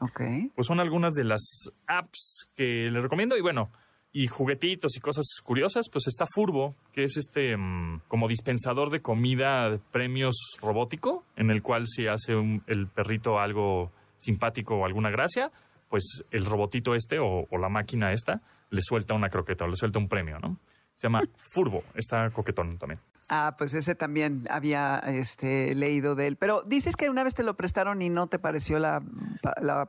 [0.00, 0.20] Ok.
[0.54, 3.70] Pues son algunas de las apps que le recomiendo y bueno,
[4.16, 9.02] y juguetitos y cosas curiosas, pues está Furbo, que es este mm, como dispensador de
[9.02, 12.32] comida de premios robótico, en el cual si hace
[12.66, 15.52] el perrito algo simpático o alguna gracia,
[15.90, 19.76] pues el robotito este o, o la máquina esta le suelta una croqueta o le
[19.76, 20.58] suelta un premio, ¿no?
[20.96, 23.00] Se llama Furbo, está coquetón también.
[23.28, 26.36] Ah, pues ese también había este, leído de él.
[26.36, 29.02] Pero dices que una vez te lo prestaron y no te pareció la,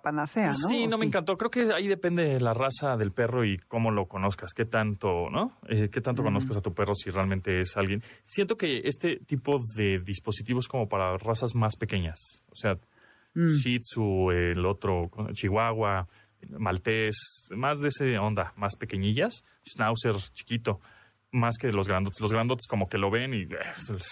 [0.03, 0.67] panacea, ¿no?
[0.67, 1.37] Sí, no me encantó.
[1.37, 5.29] Creo que ahí depende de la raza del perro y cómo lo conozcas, qué tanto,
[5.29, 5.57] ¿no?
[5.69, 8.03] Eh, qué tanto conozcas a tu perro si realmente es alguien.
[8.23, 12.77] Siento que este tipo de dispositivos como para razas más pequeñas, o sea,
[13.33, 13.45] mm.
[13.45, 16.05] Shih Tzu, el otro, Chihuahua,
[16.49, 20.81] Maltés, más de ese onda, más pequeñillas, Schnauzer chiquito
[21.31, 22.19] más que los grandotes.
[22.21, 23.57] Los grandotes como que lo ven y, eh,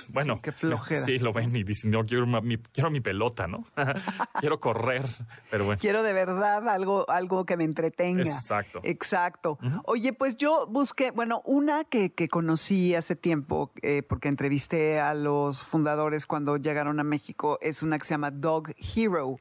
[0.09, 1.01] bueno, qué flojera.
[1.01, 3.63] Sí, lo ven y dicen, no, quiero mi, quiero mi pelota, ¿no?
[4.39, 5.05] quiero correr,
[5.49, 5.79] pero bueno.
[5.79, 8.23] Quiero de verdad algo, algo que me entretenga.
[8.23, 8.79] Exacto.
[8.83, 9.57] Exacto.
[9.85, 15.13] Oye, pues yo busqué, bueno, una que, que conocí hace tiempo, eh, porque entrevisté a
[15.13, 19.39] los fundadores cuando llegaron a México, es una que se llama Dog Hero,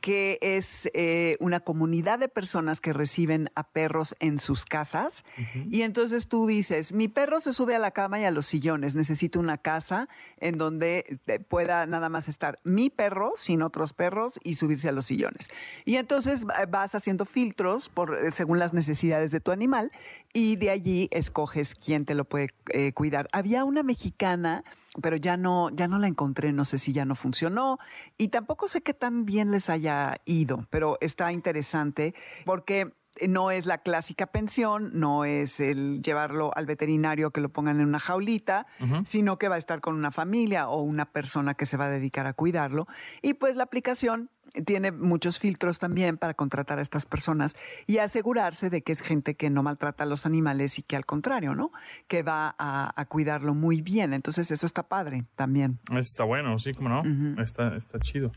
[0.00, 5.24] que es eh, una comunidad de personas que reciben a perros en sus casas.
[5.70, 8.96] Y entonces tú dices, mi perro se sube a la cama y a los sillones.
[8.96, 14.40] Necesito una casa en donde eh, pueda nada más estar mi perro sin otros perros
[14.42, 15.50] y subirse a los sillones.
[15.84, 17.90] Y entonces vas haciendo filtros
[18.22, 19.92] eh, según las necesidades de tu animal
[20.32, 23.28] y de allí escoges quién te lo puede eh, cuidar.
[23.32, 24.64] Había una mexicana
[25.02, 27.80] pero ya no, ya no la encontré, no sé si ya no funcionó
[28.16, 32.14] y tampoco sé qué tan bien les haya ido, pero está interesante
[32.44, 32.92] porque
[33.28, 37.86] no es la clásica pensión, no es el llevarlo al veterinario que lo pongan en
[37.86, 38.66] una jaulita,
[39.04, 41.90] sino que va a estar con una familia o una persona que se va a
[41.90, 42.86] dedicar a cuidarlo.
[43.22, 44.30] Y pues la aplicación
[44.64, 49.34] tiene muchos filtros también para contratar a estas personas y asegurarse de que es gente
[49.34, 51.72] que no maltrata a los animales y que al contrario, ¿no?
[52.08, 54.12] Que va a, cuidarlo muy bien.
[54.12, 55.78] Entonces eso está padre también.
[55.96, 57.42] Está bueno, sí, como no.
[57.42, 58.32] está, está chido.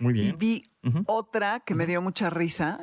[0.00, 0.28] Muy bien.
[0.28, 0.64] Y vi
[1.06, 2.80] otra que me dio mucha risa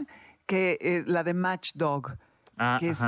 [0.51, 2.17] que eh, la de Matchdog,
[2.57, 3.05] ah, que es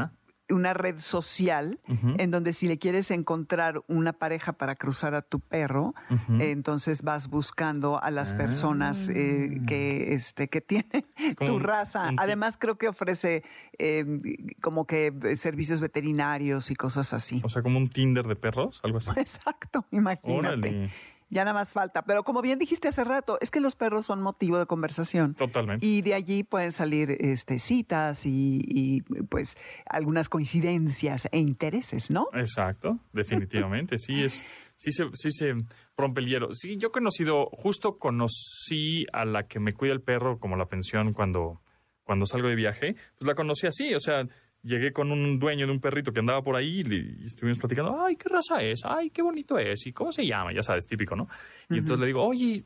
[0.50, 1.80] una red social
[2.18, 5.94] en donde si le quieres encontrar una pareja para cruzar a tu perro,
[6.40, 9.66] entonces vas buscando a las personas eh, ah.
[9.68, 11.06] que este que tienen
[11.46, 12.12] tu raza.
[12.16, 13.44] Además creo que ofrece
[13.78, 14.22] em,
[14.62, 17.42] como que servicios veterinarios y cosas así.
[17.44, 19.10] O sea, como un Tinder de perros, algo así.
[19.18, 20.92] Exacto, imagínate
[21.34, 22.04] ya nada más falta.
[22.04, 25.34] Pero como bien dijiste hace rato, es que los perros son motivo de conversación.
[25.34, 25.86] Totalmente.
[25.86, 32.28] Y de allí pueden salir este, citas y, pues algunas coincidencias e intereses, ¿no?
[32.34, 33.98] Exacto, definitivamente.
[33.98, 34.44] sí, es,
[34.78, 35.56] sí se, sí se
[35.98, 36.54] rompe el hielo.
[36.54, 40.68] Sí, yo he conocido, justo conocí a la que me cuida el perro como la
[40.68, 41.62] pensión cuando,
[42.04, 44.28] cuando salgo de viaje, pues la conocí así, o sea,
[44.64, 48.16] llegué con un dueño de un perrito que andaba por ahí y, estuvimos platicando, ay,
[48.16, 51.28] qué raza es, ay, qué bonito es, y cómo se llama, ya sabes, típico, ¿no?
[51.70, 52.66] Y entonces le digo, oye,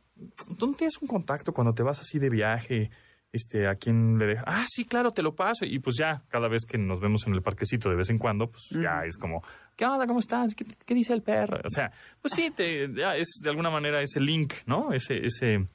[0.57, 2.91] ¿dónde tienes un contacto cuando te vas así de viaje?
[3.31, 4.43] Este, ¿a quién le deja?
[4.47, 5.65] Ah, sí, claro, te lo paso.
[5.65, 8.49] Y pues ya, cada vez que nos vemos en el parquecito de vez en cuando,
[8.49, 9.43] pues ya es como,
[9.75, 10.07] ¿qué onda?
[10.07, 10.55] ¿Cómo estás?
[10.55, 11.59] ¿Qué, dice el perro?
[11.63, 14.93] O sea, pues sí, te, ya es de alguna manera ese link, ¿no?
[14.93, 15.65] Ese, ese,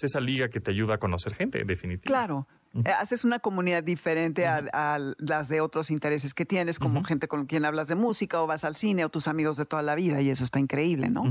[0.00, 2.06] esa liga que te ayuda a conocer gente, definitivamente.
[2.06, 2.46] Claro.
[2.84, 7.46] Eh, haces una comunidad diferente a, las de otros intereses que tienes, como gente con
[7.46, 10.20] quien hablas de música o vas al cine o tus amigos de toda la vida,
[10.20, 11.24] y eso está increíble, ¿no?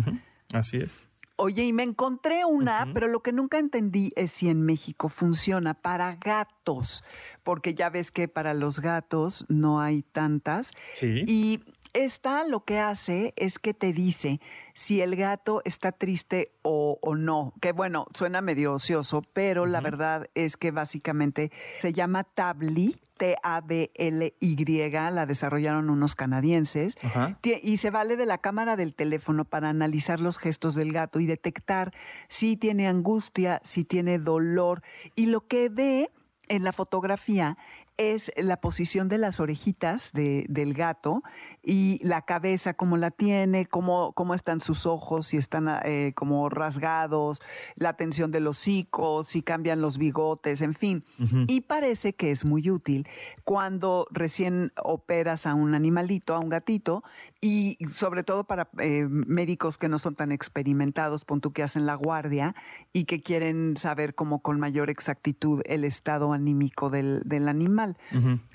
[0.53, 1.07] Así es.
[1.41, 5.73] Oye, y me encontré una, pero lo que nunca entendí es si en México funciona
[5.73, 7.05] para gatos,
[7.43, 10.73] porque ya ves que para los gatos no hay tantas.
[10.95, 11.23] Sí.
[11.25, 11.61] Y
[11.93, 14.39] esta lo que hace es que te dice
[14.73, 20.29] si el gato está triste o, no, que bueno, suena medio ocioso, pero la verdad
[20.35, 26.97] es que básicamente se llama Tabli, T-A-B-L-Y, la desarrollaron unos canadienses,
[27.43, 31.25] y se vale de la cámara del teléfono para analizar los gestos del gato y
[31.25, 31.93] detectar
[32.29, 34.81] si tiene angustia, si tiene dolor,
[35.15, 36.09] y lo que ve
[36.47, 37.57] en la fotografía
[37.99, 41.21] es la posición de las orejitas del gato
[41.61, 46.47] y la cabeza, cómo la tiene, cómo, cómo están sus ojos, si están eh, como
[46.47, 47.41] rasgados,
[47.75, 51.03] la tensión de los hocico, si cambian los bigotes, en fin.
[51.47, 53.07] Y parece que es muy útil
[53.43, 57.03] cuando recién operas a un animalito, a un gatito,
[57.41, 61.95] y sobre todo para eh, médicos que no son tan experimentados, pon que hacen la
[61.95, 62.53] guardia
[62.91, 67.88] y que quieren saber como con mayor exactitud el estado anímico del, del animal.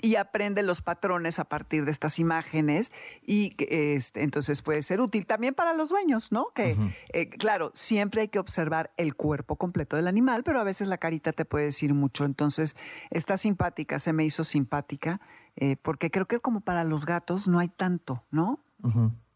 [0.01, 2.91] Y aprende los patrones a partir de estas imágenes
[3.25, 6.47] y este, entonces puede ser útil también para los dueños, ¿no?
[6.53, 6.75] Que
[7.13, 10.97] eh, claro, siempre hay que observar el cuerpo completo del animal, pero a veces la
[10.97, 12.25] carita te puede decir mucho.
[12.25, 12.75] Entonces,
[13.09, 15.21] está simpática, se me hizo simpática,
[15.55, 18.59] eh, porque creo que como para los gatos no hay tanto, ¿no?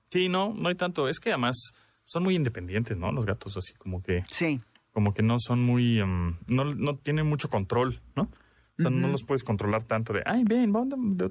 [0.10, 1.08] Sí, no, no hay tanto.
[1.08, 1.72] Es que además
[2.04, 3.12] son muy independientes, ¿no?
[3.12, 4.24] Los gatos así como que...
[4.28, 4.60] Sí.
[4.92, 6.00] Como que no son muy...
[6.00, 8.30] Em, no, no tienen mucho control, ¿no?
[8.80, 10.72] O sea, no los puedes controlar tanto de, ay, ven,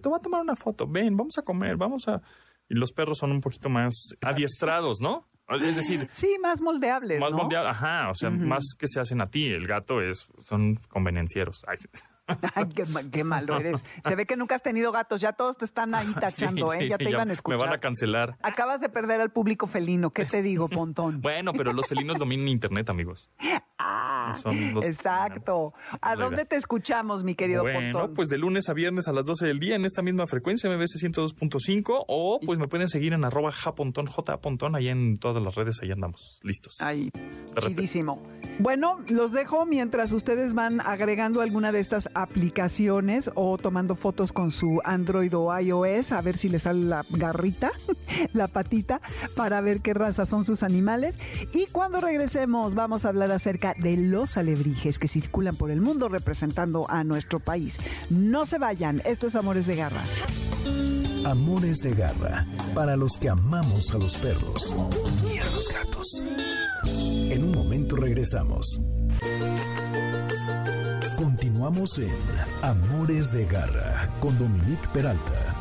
[0.00, 2.20] te voy a tomar una foto, ven, vamos a comer, vamos a...
[2.68, 5.26] Y los perros son un poquito más adiestrados, ¿no?
[5.48, 6.08] Es decir...
[6.12, 9.46] Sí, más moldeables, Más moldeables, ajá, o sea, más que se hacen a ti.
[9.46, 11.64] El gato es, son convenencieros.
[11.66, 11.78] Ay,
[13.12, 13.84] qué, malo eres.
[14.04, 15.20] Se ve que nunca has tenido gatos.
[15.20, 16.88] Ya todos te están ahí tachando, ¿eh?
[16.88, 17.58] ya te iban a escuchar.
[17.58, 18.37] Me van a cancelar.
[18.42, 20.11] Acabas de perder al público felino.
[20.11, 21.20] ¿Qué te digo, Pontón?
[21.22, 23.30] bueno, pero los felinos dominan Internet, amigos.
[23.78, 24.07] Ah,
[24.82, 25.74] exacto.
[26.00, 29.46] ¿A dónde te escuchamos, mi querido bueno, pues de lunes a viernes a las 12
[29.46, 33.52] del día en esta misma frecuencia, MBS 102.5, o pues me pueden seguir en arroba
[33.52, 34.06] japontón,
[34.74, 36.76] ahí en todas las redes, ahí andamos, listos.
[36.80, 37.10] Ahí,
[37.58, 38.22] chidísimo.
[38.58, 44.50] Bueno, los dejo mientras ustedes van agregando alguna de estas aplicaciones o tomando fotos con
[44.50, 47.70] su Android o iOS a ver si les sale la garrita,
[48.32, 49.00] la patita,
[49.36, 51.18] para ver qué raza son sus animales.
[51.52, 56.09] Y cuando regresemos vamos a hablar acerca de los alebrijes que circulan por el mundo
[56.09, 57.78] representando a nuestro país.
[58.11, 60.02] No se vayan, esto es Amores de Garra.
[61.24, 64.74] Amores de Garra, para los que amamos a los perros
[65.33, 66.22] y a los gatos.
[67.31, 68.81] En un momento regresamos.
[71.16, 72.11] Continuamos en
[72.62, 75.54] Amores de Garra con Dominique Peralta.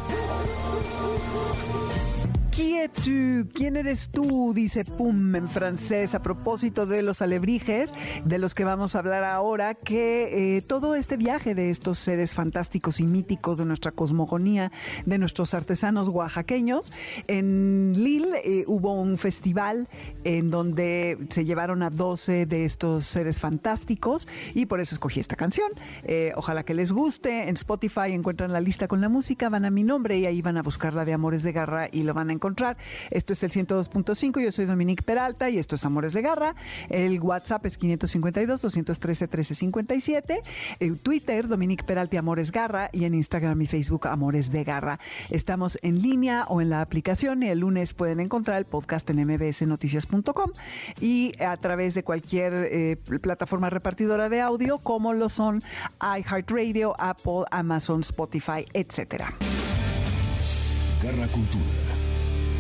[2.58, 4.52] ¿Quién eres tú?
[4.52, 7.94] Dice Pum en francés a propósito de los alebrijes,
[8.26, 12.34] de los que vamos a hablar ahora, que eh, todo este viaje de estos seres
[12.34, 14.72] fantásticos y míticos de nuestra cosmogonía,
[15.06, 16.92] de nuestros artesanos oaxaqueños,
[17.28, 19.88] en Lille eh, hubo un festival
[20.24, 25.36] en donde se llevaron a 12 de estos seres fantásticos y por eso escogí esta
[25.36, 25.70] canción.
[26.06, 27.50] Eh, ojalá que les guste.
[27.50, 30.58] En Spotify encuentran la lista con la música, van a mi nombre y ahí van
[30.58, 32.47] a buscar la de Amores de Garra y lo van a encontrar
[33.12, 36.56] esto es el 102.5, yo soy Dominique Peralta y esto es Amores de Garra.
[36.90, 40.42] El WhatsApp es 552-213-1357.
[40.80, 42.90] El Twitter, Dominique Peralta y Amores Garra.
[42.94, 45.00] Y en Instagram y Facebook, Amores de Garra.
[45.30, 49.26] Estamos en línea o en la aplicación y el lunes pueden encontrar el podcast en
[49.26, 50.52] mbsnoticias.com
[51.02, 55.64] y a través de cualquier eh, plataforma repartidora de audio como lo son
[56.02, 59.34] iHeartRadio, Apple, Amazon, Spotify, etcétera.
[61.04, 61.87] Garra Cultura.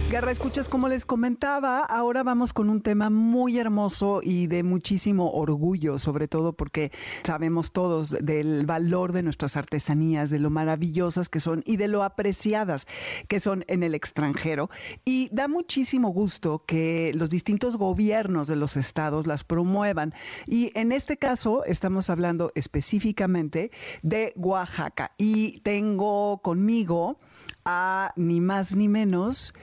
[0.09, 5.31] Garra, escuchas, como les comentaba, ahora vamos con un tema muy hermoso y de muchísimo
[5.33, 6.93] orgullo, sobre todo porque
[7.23, 12.03] sabemos todos del valor de nuestras artesanías, de lo maravillosas que son y de lo
[12.03, 12.87] apreciadas
[13.27, 14.69] que son en el extranjero.
[15.03, 20.13] Y da muchísimo gusto que los distintos gobiernos de los estados las promuevan.
[20.45, 23.71] Y en este caso estamos hablando específicamente
[24.03, 25.11] de Oaxaca.
[25.17, 27.19] Y tengo conmigo
[27.65, 29.53] a ni más ni menos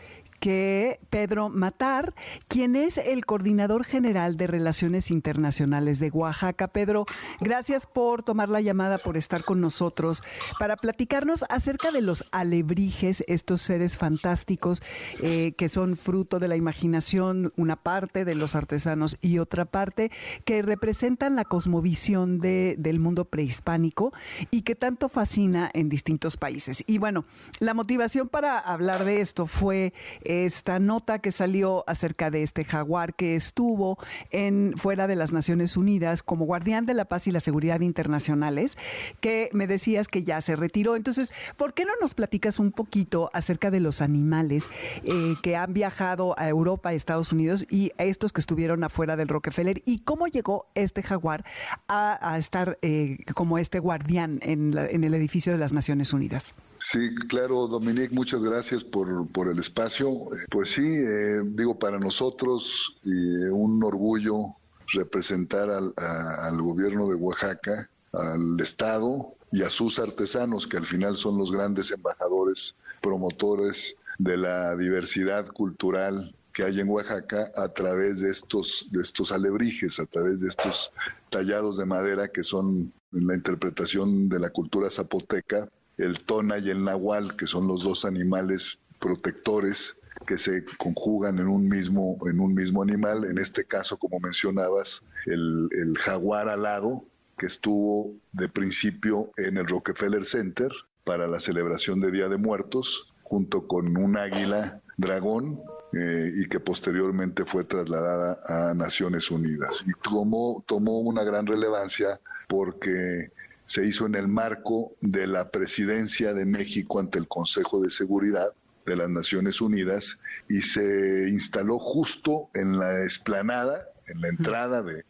[0.44, 2.12] que Pedro Matar,
[2.48, 6.68] quien es el coordinador general de Relaciones Internacionales de Oaxaca.
[6.68, 7.06] Pedro,
[7.40, 10.22] gracias por tomar la llamada, por estar con nosotros,
[10.58, 14.82] para platicarnos acerca de los alebrijes, estos seres fantásticos
[15.22, 20.10] eh, que son fruto de la imaginación, una parte de los artesanos y otra parte
[20.44, 24.12] que representan la cosmovisión de, del mundo prehispánico
[24.50, 26.84] y que tanto fascina en distintos países.
[26.86, 27.24] Y bueno,
[27.60, 29.94] la motivación para hablar de esto fue
[30.42, 33.98] esta nota que salió acerca de este jaguar que estuvo
[34.30, 38.76] en fuera de las Naciones Unidas como guardián de la paz y la seguridad internacionales,
[39.20, 40.96] que me decías que ya se retiró.
[40.96, 44.68] Entonces, ¿por qué no nos platicas un poquito acerca de los animales
[45.04, 49.28] eh, que han viajado a Europa, a Estados Unidos y estos que estuvieron afuera del
[49.28, 51.44] Rockefeller y cómo llegó este jaguar
[51.88, 56.54] a, estar eh, como este guardián en, en el edificio de las Naciones Unidas?
[56.78, 60.23] Sí, claro, Dominique, muchas gracias por, por el espacio.
[60.50, 64.56] Pues sí, eh, digo, para nosotros eh, un orgullo
[64.88, 71.16] representar al, al gobierno de Oaxaca, al Estado y a sus artesanos, que al final
[71.16, 78.20] son los grandes embajadores, promotores de la diversidad cultural que hay en Oaxaca a través
[78.20, 80.92] de estos, de estos alebrijes, a través de estos
[81.28, 85.68] tallados de madera que son en la interpretación de la cultura zapoteca,
[85.98, 91.48] el tona y el nahual, que son los dos animales protectores que se conjugan en
[91.48, 97.04] un mismo, en un mismo animal, en este caso, como mencionabas, el, jaguar alado,
[97.36, 100.70] que estuvo de principio en el Rockefeller Center
[101.04, 105.60] para la celebración de Día de Muertos, junto con un águila dragón
[105.92, 109.84] eh, y que posteriormente fue trasladada a Naciones Unidas.
[109.86, 113.30] Y tomó, tomó una gran relevancia porque
[113.64, 118.54] se hizo en el marco de la presidencia de México ante el Consejo de Seguridad
[118.86, 125.04] de las Naciones Unidas y se instaló justo en la explanada, en la entrada de,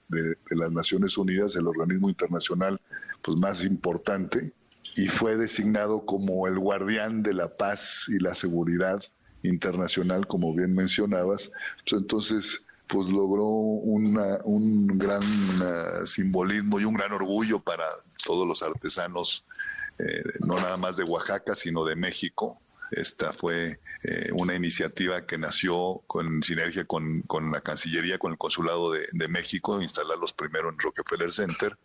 [0.51, 2.81] las Naciones Unidas, el organismo internacional
[3.23, 4.53] pues, más importante,
[4.97, 9.03] y fue designado como el guardián de la paz y la seguridad
[9.43, 11.51] internacional, como bien mencionabas.
[11.89, 17.85] Pues, entonces, pues logró un gran uh, simbolismo y un gran orgullo para
[18.25, 19.45] todos los artesanos,
[19.99, 22.61] eh, no nada más de Oaxaca, sino de México.
[22.95, 28.39] Esta fue eh, una iniciativa que nació con sinergia con, con la Cancillería, con el
[28.39, 31.77] Consulado de, de, México, instalarlos primero en Rockefeller Center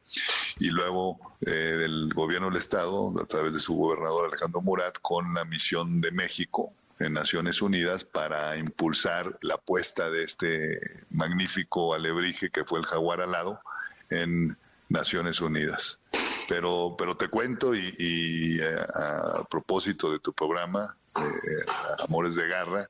[0.59, 5.33] y luego eh, del gobierno del Estado, a través de su gobernador Alejandro Murat, con
[5.33, 12.49] la misión de México en Naciones Unidas para impulsar la puesta de este magnífico alebrije
[12.49, 13.59] que fue el jaguar alado
[14.09, 14.57] en
[14.89, 15.99] Naciones Unidas.
[16.49, 21.65] Pero, pero te cuento y, eh, a, propósito de tu programa, eh,
[21.99, 22.89] Amores de Garra,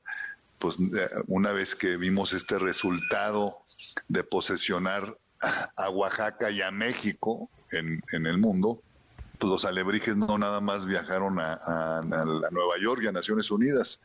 [0.58, 3.58] pues eh, una vez que vimos este resultado
[4.08, 5.16] de posesionar
[5.76, 8.82] a Oaxaca y a México en, en el mundo,
[9.40, 13.98] pues, los alebrijes no nada más viajaron a, Nueva York y a Naciones Unidas.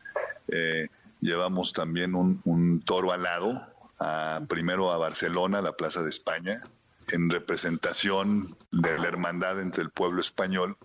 [0.48, 0.88] Eh,
[1.20, 3.68] llevamos también un, toro alado,
[4.00, 6.58] a, primero a Barcelona, la Plaza de España,
[7.12, 10.78] en representación de la hermandad entre el pueblo español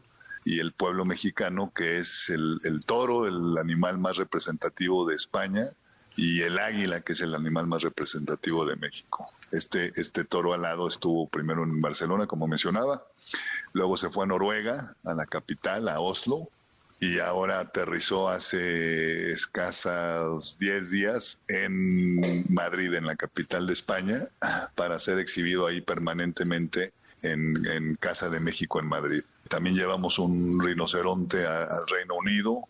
[0.44, 5.64] y el pueblo mexicano, que es el, el, toro, el animal más representativo de España,
[6.16, 9.30] y el águila, que es el animal más representativo de México.
[9.52, 13.04] Este, este toro alado estuvo primero en Barcelona, como mencionaba,
[13.72, 16.48] luego se fue a Noruega, a la capital, a Oslo,
[17.00, 24.18] y ahora aterrizó hace escasos 10 días en Madrid, en la capital de España,
[24.74, 26.92] para ser exhibido ahí permanentemente
[27.22, 29.22] en, Casa de México en Madrid.
[29.48, 32.68] También llevamos un rinoceronte al Reino Unido.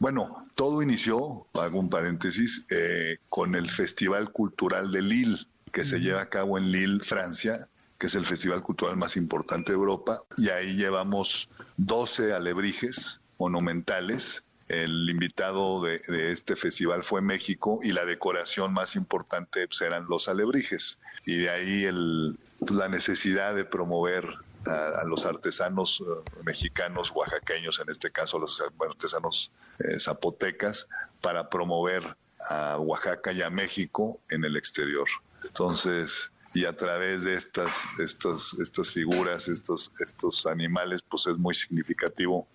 [0.00, 6.00] Bueno, todo inició, hago un paréntesis, eh, con el Festival Cultural de Lille, que se
[6.00, 7.58] lleva a cabo en Lille, Francia,
[7.98, 14.44] que es el festival cultural más importante de Europa, y ahí llevamos 12 alebrijes monumentales.
[14.68, 16.00] El invitado de,
[16.32, 20.98] este festival fue México y la decoración más importante pues, eran los alebrijes.
[21.24, 24.26] Y de ahí el, pues, la necesidad de promover
[24.66, 30.88] a, los artesanos eh, mexicanos, oaxaqueños, en este caso los artesanos eh, zapotecas,
[31.20, 32.16] para promover
[32.50, 35.08] a Oaxaca y a México en el exterior.
[35.44, 41.54] Entonces, y a través de estas, estas, estas figuras, estos, estos animales, pues es muy
[41.54, 42.46] significativo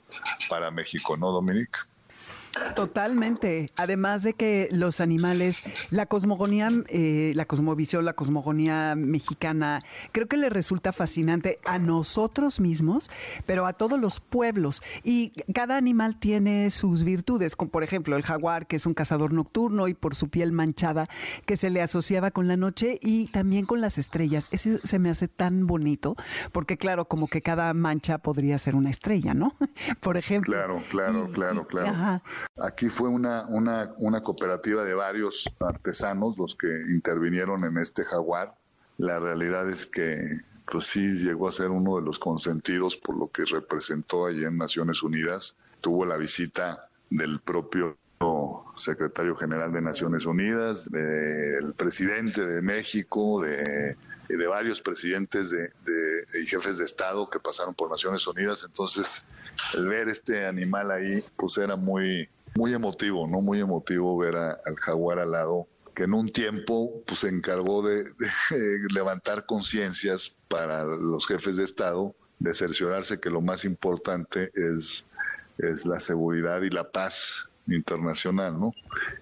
[0.49, 1.79] para México, ¿no, Dominique?
[2.75, 3.71] Totalmente.
[3.75, 10.37] Además de que los animales, la cosmogonía, eh, la cosmovisión, la cosmogonía mexicana, creo que
[10.37, 13.09] le resulta fascinante a nosotros mismos,
[13.45, 14.81] pero a todos los pueblos.
[15.03, 19.33] Y cada animal tiene sus virtudes, como por ejemplo el jaguar, que es un cazador
[19.33, 21.07] nocturno y por su piel manchada,
[21.45, 24.47] que se le asociaba con la noche y también con las estrellas.
[24.51, 26.15] Ese se me hace tan bonito,
[26.51, 29.55] porque claro, como que cada mancha podría ser una estrella, ¿no?
[30.01, 30.53] Por ejemplo.
[30.53, 32.21] Claro, claro, claro, claro.
[32.57, 38.55] Aquí fue una, una, una cooperativa de varios artesanos los que intervinieron en este jaguar.
[38.97, 43.27] La realidad es que pues sí llegó a ser uno de los consentidos por lo
[43.27, 45.55] que representó allí en Naciones Unidas.
[45.81, 47.97] Tuvo la visita del propio
[48.75, 53.97] secretario general de Naciones Unidas, del presidente de México, de,
[54.37, 58.63] de varios presidentes de, de, y jefes de Estado que pasaron por Naciones Unidas.
[58.65, 59.23] Entonces,
[59.73, 63.41] el ver este animal ahí, pues era muy, muy emotivo, ¿no?
[63.41, 68.05] Muy emotivo ver al jaguar al lado, que en un tiempo pues, se encargó de,
[68.93, 75.05] levantar conciencias para los jefes de Estado, de cerciorarse que lo más importante es,
[75.57, 78.73] es la seguridad y la paz internacional, ¿no?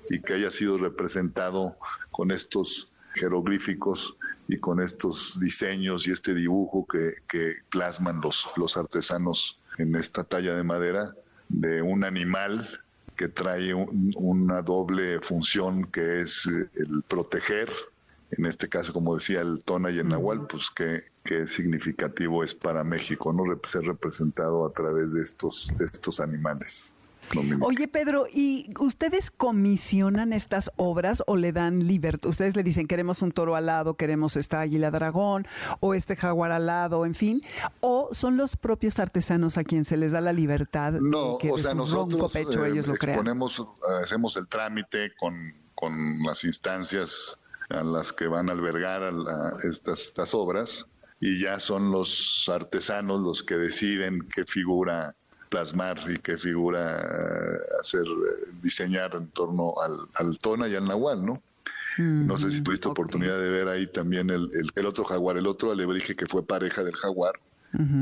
[0.10, 1.76] Y que haya sido representado
[2.12, 8.78] con estos jeroglíficos y con estos diseños y este dibujo que, que plasman los, los
[8.78, 11.14] artesanos en esta talla de madera
[11.47, 12.82] de un animal
[13.16, 17.70] que trae una doble función que es eh, el proteger,
[18.32, 22.53] en este caso, como decía el Tona y el Nahual, pues qué, qué significativo es
[22.53, 23.43] para México, ¿no?
[23.64, 26.93] Ser representado a través de estos, de estos animales.
[27.62, 32.30] Oye, Pedro, ¿y ustedes comisionan estas obras o le dan libertad?
[32.30, 35.48] Ustedes le dicen, queremos un toro alado, queremos esta águila dragón
[35.80, 37.42] o este jaguar alado, en fin,
[37.82, 41.58] o son los propios artesanos a quien se les da la libertad no, que o
[41.58, 43.28] sea, nosotros pecho ellos lo crean.
[44.02, 50.06] hacemos el trámite con, con las instancias a las que van a albergar a estas,
[50.06, 50.88] estas obras
[51.20, 55.16] y ya son los artesanos los que deciden qué figura
[55.50, 60.86] plasmar y qué figura eh, hacer, eh, diseñar en torno al, al tona y al
[60.86, 61.41] nahual, ¿no?
[61.97, 65.72] no sé si tuviste oportunidad de ver ahí también el, el, otro jaguar, el otro
[65.72, 67.34] alebrije que fue pareja del jaguar,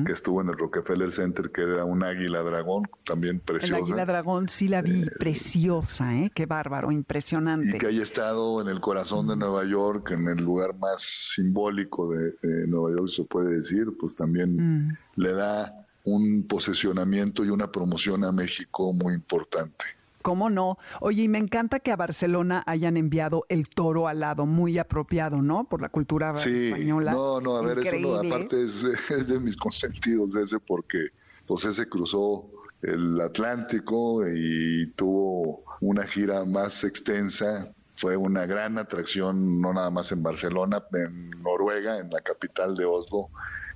[0.05, 3.77] que estuvo en el Rockefeller Center, que era un águila dragón, también preciosa.
[3.77, 6.31] El águila dragón sí la vi, eh, preciosa, ¿eh?
[6.33, 7.75] Qué bárbaro, impresionante.
[7.75, 11.01] Y que haya estado en el corazón de Nueva York, en el lugar más
[11.35, 12.33] simbólico de,
[12.67, 14.97] Nueva York, se puede decir, pues también mm.
[15.15, 19.85] le da un posesionamiento y una promoción a México muy importante.
[20.21, 20.77] ¿Cómo no?
[21.01, 25.65] Oye, y me encanta que a Barcelona hayan enviado el toro alado, muy apropiado, ¿no?
[25.65, 27.11] Por la cultura sí, española.
[27.11, 31.09] No, no, a ver, eso no, aparte es, de mis consentidos ese porque
[31.45, 32.49] pues ese cruzó
[32.81, 37.73] el Atlántico y tuvo una gira más extensa.
[37.95, 42.85] Fue una gran atracción, no nada más en Barcelona, en Noruega, en la capital de
[42.85, 43.29] Oslo,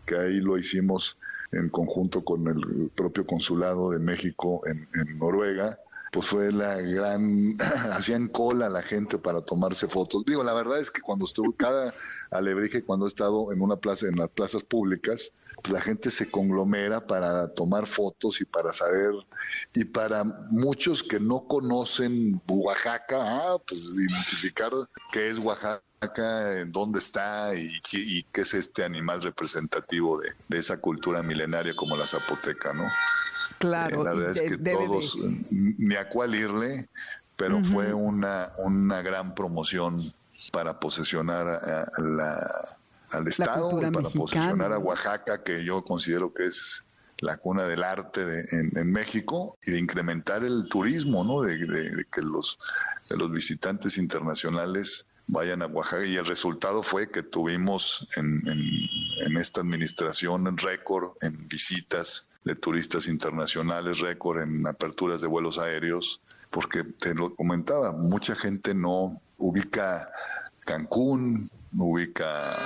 [0.06, 1.18] que ahí lo hicimos
[1.52, 4.88] en conjunto con el propio consulado de México en,
[5.18, 5.80] Noruega,
[6.12, 7.58] pues fue la gran,
[7.92, 10.24] hacían cola la gente para tomarse fotos.
[10.26, 11.94] Digo, la verdad es que cuando estuve, cada
[12.32, 15.32] alebrije, cuando he estado en una plaza, en las plazas públicas,
[15.62, 19.14] pues la gente se conglomera para tomar fotos y para saber,
[19.74, 24.72] y para muchos que no conocen Oaxaca, ah, pues identificar
[25.12, 30.78] qué es Oaxaca en dónde está y, qué es este animal representativo de, de, esa
[30.78, 32.90] cultura milenaria como la zapoteca, ¿no?
[33.60, 34.02] Claro.
[34.02, 35.18] Eh, la verdad es que todos,
[35.52, 36.90] ni a cuál irle,
[37.36, 40.12] pero fue una, una gran promoción
[40.52, 42.52] para posesionar a, la,
[43.12, 46.84] al Estado y para posesionar a Oaxaca, que yo considero que es
[47.20, 51.42] la cuna del arte de, en, México y de incrementar el turismo, ¿no?
[51.42, 52.58] De, de, que los,
[53.08, 58.62] de los visitantes internacionales vayan a Oaxaca y el resultado fue que tuvimos en, en,
[59.26, 66.22] en esta administración récord en visitas de turistas internacionales, récord en aperturas de vuelos aéreos,
[66.50, 70.12] porque te lo comentaba, mucha gente no ubica
[70.66, 72.58] Cancún, no ubica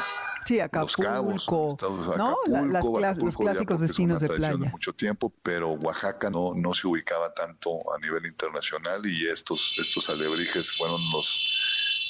[0.46, 1.76] Sí, Acapulco,
[2.18, 2.38] ¿no?
[2.46, 4.58] los clásicos destinos de playa.
[4.58, 9.76] De mucho tiempo, pero Oaxaca no, no se ubicaba tanto a nivel internacional y estos,
[9.82, 11.65] estos alebrijes fueron los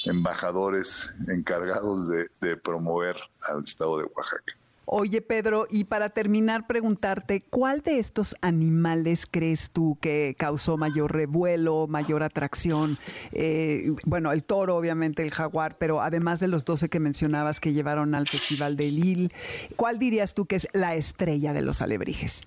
[0.06, 3.16] embajadores encargados de, de promover
[3.48, 4.54] al estado de Oaxaca.
[4.88, 11.12] Oye, Pedro, y para terminar, preguntarte, ¿cuál de estos animales crees tú que causó mayor
[11.12, 12.96] revuelo, mayor atracción?
[13.32, 17.72] Eh, bueno, el toro, obviamente, el jaguar, pero además de los 12 que mencionabas que
[17.72, 19.32] llevaron al Festival de Lille,
[19.74, 22.44] ¿cuál dirías tú que es la estrella de los alebrijes?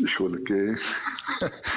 [0.00, 0.74] Híjole, qué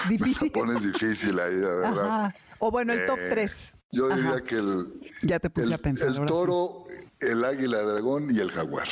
[0.10, 0.52] difícil.
[0.54, 2.36] pones difícil ahí, la verdad.
[2.58, 3.74] O bueno, el top 3.
[3.74, 6.84] Eh, yo diría que el, ya te puse el, a pensar, el toro,
[7.20, 8.88] el águila dragón y el jaguar.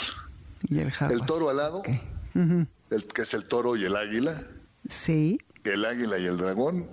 [0.70, 4.44] El toro alado, el, que es el toro y el águila.
[4.90, 5.40] Sí.
[5.64, 6.88] El águila y el dragón.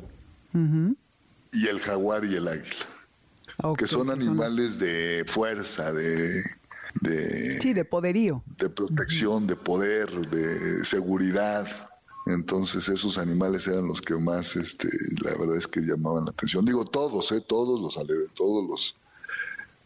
[1.53, 2.87] Y el jaguar y el águila.
[3.79, 6.43] que son animales de fuerza, de,
[7.01, 7.61] de...
[7.61, 8.43] Sí, de poderío.
[8.59, 11.67] De protección, de poder, de seguridad.
[12.27, 14.89] Entonces esos animales eran los que más, este,
[15.25, 16.65] la verdad es que llamaban la atención.
[16.65, 17.95] Digo todos, eh, todos los
[18.35, 18.97] todos los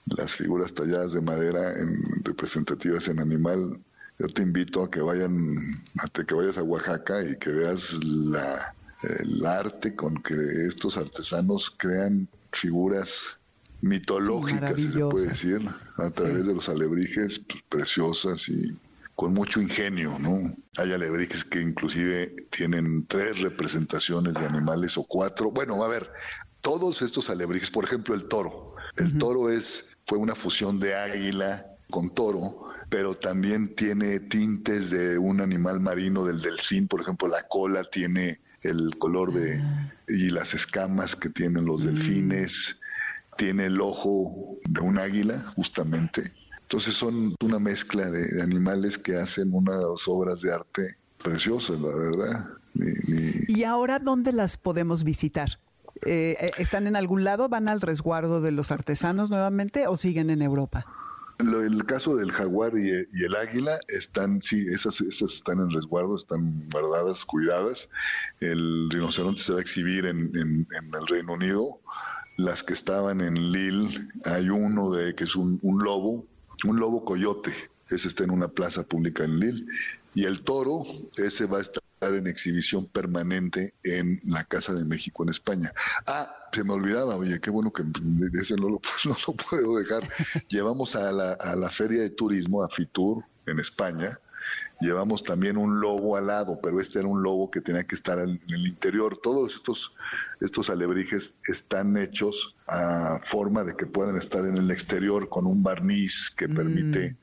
[0.07, 3.79] las figuras talladas de madera en, representativas en animal.
[4.19, 8.75] Yo te invito a que vayan, a que vayas a Oaxaca y que veas la,
[9.03, 13.39] el arte con que estos artesanos crean figuras
[13.83, 15.69] mitológicas, si se puede decir,
[15.99, 18.81] a través de los alebrijes pues, preciosas y
[19.17, 20.55] con mucho ingenio, ¿no?
[20.77, 25.51] Hay alebrijes que inclusive tienen tres representaciones de animales o cuatro.
[25.51, 26.13] Bueno, a ver,
[26.61, 28.75] todos estos alebrijes, por ejemplo, el toro.
[28.97, 35.19] El toro es fue una fusión de águila con toro, pero también tiene tintes de
[35.19, 39.93] un animal marino, del delfín, por ejemplo, la cola tiene el color de ah.
[40.09, 41.87] y las escamas que tienen los mm.
[41.87, 42.81] delfines,
[43.39, 46.33] tiene el ojo de un águila, justamente.
[46.67, 52.47] Entonces son una mezcla de, animales que hacen unas obras de arte preciosas, la verdad.
[52.75, 55.61] ¿Y ahora dónde las podemos visitar?
[56.05, 57.49] Eh, eh, ¿Están en algún lado?
[57.49, 60.87] ¿Van al resguardo de los artesanos nuevamente o siguen en Europa?
[61.39, 66.69] el caso del jaguar y, el águila están, sí, esas, esas están en resguardo, están
[66.73, 67.89] guardadas, cuidadas.
[68.41, 71.79] El rinoceronte se va a exhibir en, el Reino Unido.
[72.39, 76.27] Las que estaban en Lille, hay uno de que es un, un lobo,
[76.69, 77.55] un lobo coyote,
[77.89, 79.67] ese está en una plaza pública en Lille.
[80.15, 80.85] Y el toro,
[81.17, 85.73] ese va a estar en exhibición permanente en la Casa de México en España.
[86.07, 87.83] Ah, se me olvidaba, oye, qué bueno que
[88.41, 90.09] ese no lo, no lo puedo dejar.
[90.49, 94.19] Llevamos a la, a la Feria de Turismo, a Fitur, en España,
[94.81, 98.41] llevamos también un lobo alado, pero este era un lobo que tenía que estar en,
[98.49, 99.19] el interior.
[99.23, 99.97] Todos estos,
[100.41, 105.63] estos alebrijes están hechos a forma de que puedan estar en el exterior con un
[105.63, 107.17] barniz que permite mm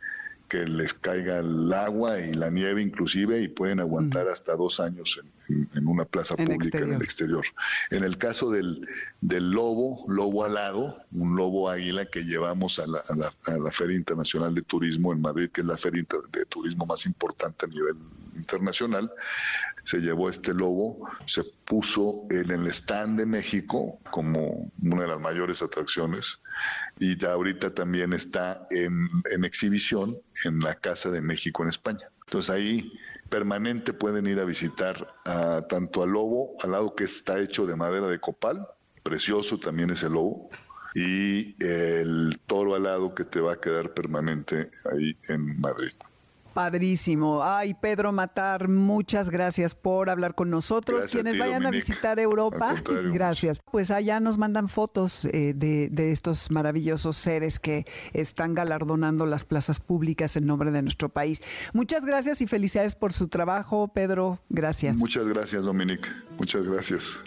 [0.54, 5.20] que les caiga el agua y la nieve inclusive y pueden aguantar hasta dos años
[5.50, 7.44] en, una plaza pública en el exterior.
[7.90, 8.88] En el caso del,
[9.22, 13.02] del lobo, lobo alado, un lobo águila que llevamos a la,
[13.48, 17.08] a la Feria Internacional de Turismo en Madrid, que es la feria de turismo más
[17.08, 17.96] importante a nivel
[18.36, 19.12] internacional,
[19.84, 25.20] se llevó este lobo, se puso en el stand de México como una de las
[25.20, 26.40] mayores atracciones
[27.00, 29.10] y ahorita también está en,
[29.44, 32.08] exhibición en la Casa de México en España.
[32.26, 32.94] Entonces ahí
[33.30, 37.76] permanente pueden ir a visitar a, tanto al lobo, al lado que está hecho de
[37.76, 38.68] madera de copal,
[39.02, 40.50] precioso también es el lobo,
[40.94, 45.92] y el toro alado que te va a quedar permanente ahí en Madrid.
[46.54, 47.44] Padrísimo.
[47.44, 51.08] Ay, Pedro Matar, muchas gracias por hablar con nosotros.
[51.08, 52.76] Quienes vayan a visitar Europa,
[53.12, 53.60] gracias.
[53.72, 59.46] Pues allá nos mandan fotos eh, de, de, estos maravillosos seres que están galardonando las
[59.46, 61.42] plazas públicas en nombre de nuestro país.
[61.74, 64.40] Muchas gracias y felicidades por su trabajo, Pedro.
[64.50, 64.98] Gracias.
[64.98, 66.08] Muchas gracias, Dominique.
[66.38, 67.20] Muchas gracias.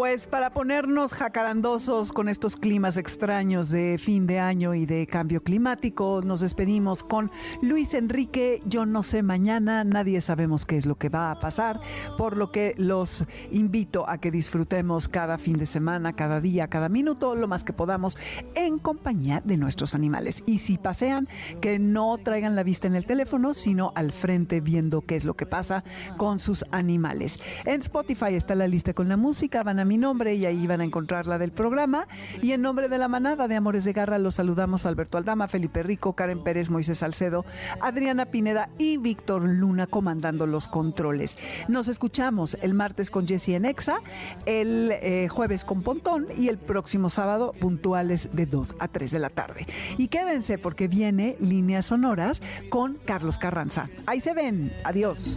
[0.00, 5.42] Pues para ponernos jacarandosos con estos climas extraños de fin de año y de cambio
[5.42, 7.30] climático, nos despedimos con
[7.60, 11.80] Luis Enrique, yo no sé mañana, nadie sabemos qué es lo que va a pasar,
[12.16, 16.88] por lo que los invito a que disfrutemos cada fin de semana, cada día, cada
[16.88, 18.16] minuto, lo más que podamos,
[18.54, 20.42] en compañía de nuestros animales.
[20.46, 21.26] Y si pasean,
[21.60, 25.34] que no traigan la vista en el teléfono, sino al frente viendo qué es lo
[25.34, 25.84] que pasa
[26.16, 27.38] con sus animales.
[27.66, 31.26] En Spotify está la lista con la música, mi nombre y ahí van a encontrar
[31.26, 32.06] la del programa.
[32.40, 35.82] Y en nombre de la manada de Amores de Garra los saludamos Alberto Aldama, Felipe
[35.82, 37.44] Rico, Karen Pérez, Moisés Salcedo,
[37.80, 41.36] Adriana Pineda y Víctor Luna comandando los controles.
[41.66, 43.96] Nos escuchamos el martes con Jessy en Exa,
[44.46, 49.18] el eh, jueves con Pontón y el próximo sábado puntuales de 2 a 3 de
[49.18, 49.66] la tarde.
[49.98, 53.88] Y quédense porque viene Líneas Sonoras con Carlos Carranza.
[54.06, 54.72] Ahí se ven.
[54.84, 55.36] Adiós.